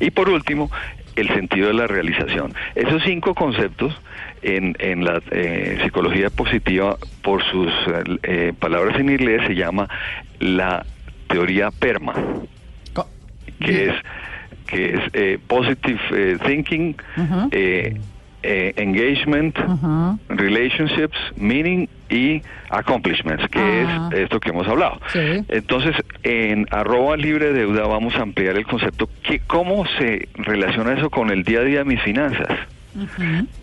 Y 0.00 0.10
por 0.10 0.28
último, 0.28 0.70
el 1.14 1.28
sentido 1.28 1.68
de 1.68 1.74
la 1.74 1.86
realización. 1.86 2.54
Esos 2.74 3.02
cinco 3.04 3.34
conceptos 3.34 3.94
en, 4.42 4.76
en 4.78 5.04
la 5.04 5.20
eh, 5.30 5.78
psicología 5.82 6.30
positiva, 6.30 6.96
por 7.22 7.42
sus 7.44 7.68
eh, 7.68 8.18
eh, 8.22 8.52
palabras 8.58 8.98
en 8.98 9.10
inglés, 9.10 9.42
se 9.46 9.54
llama 9.54 9.88
la 10.38 10.86
teoría 11.28 11.70
PERMA, 11.70 12.14
que 13.60 13.88
es 13.90 13.94
que 14.66 14.94
es 14.96 15.00
eh, 15.14 15.38
positive 15.46 15.98
eh, 16.12 16.36
thinking, 16.46 16.94
eh, 17.52 17.96
eh, 18.42 18.72
engagement, 18.76 19.56
relationships, 20.28 21.16
meaning 21.36 21.88
y 22.10 22.42
accomplishments, 22.70 23.48
que 23.48 23.58
Ah. 23.58 24.10
es 24.12 24.18
esto 24.20 24.38
que 24.40 24.50
hemos 24.50 24.68
hablado. 24.68 25.00
Sí. 25.12 25.42
Entonces, 25.48 25.96
en 26.22 26.66
arroba 26.70 27.16
libre 27.16 27.52
deuda 27.52 27.86
vamos 27.86 28.14
a 28.16 28.20
ampliar 28.22 28.56
el 28.56 28.66
concepto, 28.66 29.08
que, 29.22 29.40
¿cómo 29.40 29.86
se 29.98 30.28
relaciona 30.34 30.92
eso 30.92 31.08
con 31.10 31.30
el 31.30 31.44
día 31.44 31.60
a 31.60 31.64
día 31.64 31.78
de 31.78 31.84
mis 31.86 32.02
finanzas? 32.02 32.50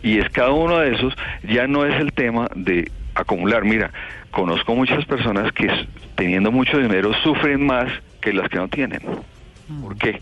Y 0.03 0.17
es 0.19 0.29
cada 0.29 0.51
uno 0.51 0.79
de 0.79 0.95
esos, 0.95 1.13
ya 1.47 1.67
no 1.67 1.85
es 1.85 1.99
el 2.01 2.13
tema 2.13 2.47
de 2.55 2.89
acumular. 3.15 3.63
Mira, 3.63 3.91
conozco 4.31 4.75
muchas 4.75 5.03
personas 5.05 5.51
que 5.53 5.67
teniendo 6.15 6.51
mucho 6.51 6.77
dinero 6.77 7.11
sufren 7.23 7.65
más 7.65 7.91
que 8.21 8.33
las 8.33 8.49
que 8.49 8.57
no 8.57 8.67
tienen. 8.67 9.01
¿Por 9.81 9.97
qué? 9.97 10.21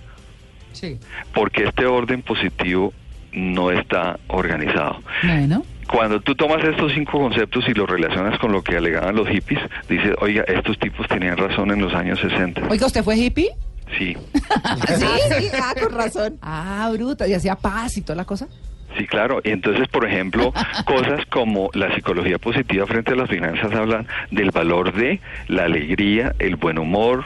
Sí. 0.71 0.99
Porque 1.33 1.65
este 1.65 1.85
orden 1.85 2.21
positivo 2.21 2.93
no 3.33 3.71
está 3.71 4.19
organizado. 4.27 4.99
Bueno. 5.23 5.63
Cuando 5.87 6.21
tú 6.21 6.33
tomas 6.33 6.63
estos 6.63 6.93
cinco 6.93 7.19
conceptos 7.19 7.65
y 7.67 7.73
los 7.73 7.89
relacionas 7.89 8.39
con 8.39 8.51
lo 8.51 8.63
que 8.63 8.77
alegaban 8.77 9.15
los 9.15 9.27
hippies, 9.27 9.59
dices, 9.89 10.15
oiga, 10.21 10.43
estos 10.47 10.79
tipos 10.79 11.07
tenían 11.07 11.37
razón 11.37 11.71
en 11.71 11.81
los 11.81 11.93
años 11.93 12.19
60. 12.19 12.67
Oiga, 12.69 12.85
¿usted 12.85 13.03
fue 13.03 13.17
hippie? 13.17 13.49
Sí, 13.97 14.15
Sí, 14.33 15.05
sí, 15.39 15.47
ah, 15.61 15.73
con 15.79 15.93
razón. 15.93 16.37
Ah, 16.41 16.89
bruta. 16.93 17.27
Y 17.27 17.33
hacía 17.33 17.55
paz 17.55 17.97
y 17.97 18.01
toda 18.01 18.15
la 18.15 18.25
cosa. 18.25 18.47
Sí, 18.97 19.07
claro. 19.07 19.41
Y 19.43 19.49
entonces, 19.49 19.87
por 19.87 20.05
ejemplo, 20.05 20.53
cosas 20.85 21.25
como 21.27 21.69
la 21.73 21.93
psicología 21.95 22.37
positiva 22.37 22.85
frente 22.87 23.13
a 23.13 23.15
las 23.15 23.29
finanzas 23.29 23.73
hablan 23.73 24.07
del 24.31 24.51
valor 24.51 24.93
de 24.93 25.19
la 25.47 25.65
alegría, 25.65 26.33
el 26.39 26.55
buen 26.55 26.77
humor, 26.79 27.25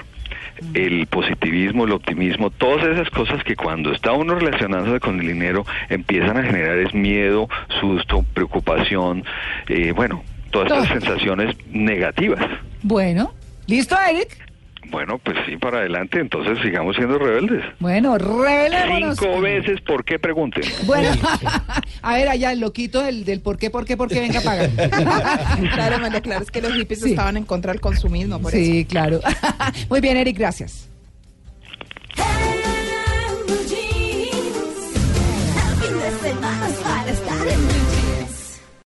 el 0.74 1.06
positivismo, 1.08 1.86
el 1.86 1.92
optimismo, 1.92 2.50
todas 2.50 2.86
esas 2.88 3.10
cosas 3.10 3.44
que 3.44 3.56
cuando 3.56 3.92
está 3.92 4.12
uno 4.14 4.36
relacionándose 4.36 5.00
con 5.00 5.20
el 5.20 5.28
dinero 5.28 5.66
empiezan 5.90 6.38
a 6.38 6.44
generar 6.44 6.78
es 6.80 6.94
miedo, 6.94 7.48
susto, 7.80 8.26
preocupación, 8.34 9.24
eh, 9.68 9.92
bueno, 9.92 10.24
todas 10.52 10.72
estas 10.72 10.88
Todo. 10.88 11.00
sensaciones 11.00 11.56
negativas. 11.72 12.46
Bueno. 12.82 13.34
¿Listo, 13.68 13.98
Eric? 14.10 14.47
Bueno, 14.90 15.18
pues 15.20 15.38
sí, 15.46 15.58
para 15.58 15.80
adelante, 15.80 16.20
entonces 16.20 16.58
sigamos 16.64 16.96
siendo 16.96 17.18
rebeldes. 17.20 17.64
Bueno, 17.80 18.18
revelémonos. 18.18 19.18
Cinco 19.18 19.42
veces, 19.42 19.82
¿por 19.82 20.04
qué? 20.06 20.18
Pregunten. 20.20 20.64
Bueno, 20.86 21.10
a 22.02 22.14
ver, 22.16 22.30
allá 22.30 22.52
el 22.52 22.60
loquito 22.60 23.04
del, 23.04 23.26
del 23.26 23.42
por 23.42 23.58
qué, 23.58 23.70
por 23.70 23.86
qué, 23.86 23.98
por 23.98 24.10
qué, 24.10 24.20
venga 24.20 24.40
a 24.40 24.44
pagar. 24.44 24.70
Claro, 25.74 26.00
María 26.00 26.22
Clara, 26.22 26.42
es 26.44 26.52
que 26.52 26.62
los 26.62 26.74
hippies 26.74 27.02
Sí. 27.02 27.10
estaban 27.12 27.38
en 27.38 27.44
contra 27.44 27.72
del 27.72 27.82
consumismo, 27.82 28.40
por 28.40 28.54
eso. 28.54 28.64
Sí, 28.64 28.86
claro. 28.86 29.20
Muy 29.90 30.02
bien, 30.02 30.18
Eric, 30.18 30.38
gracias. 30.38 30.90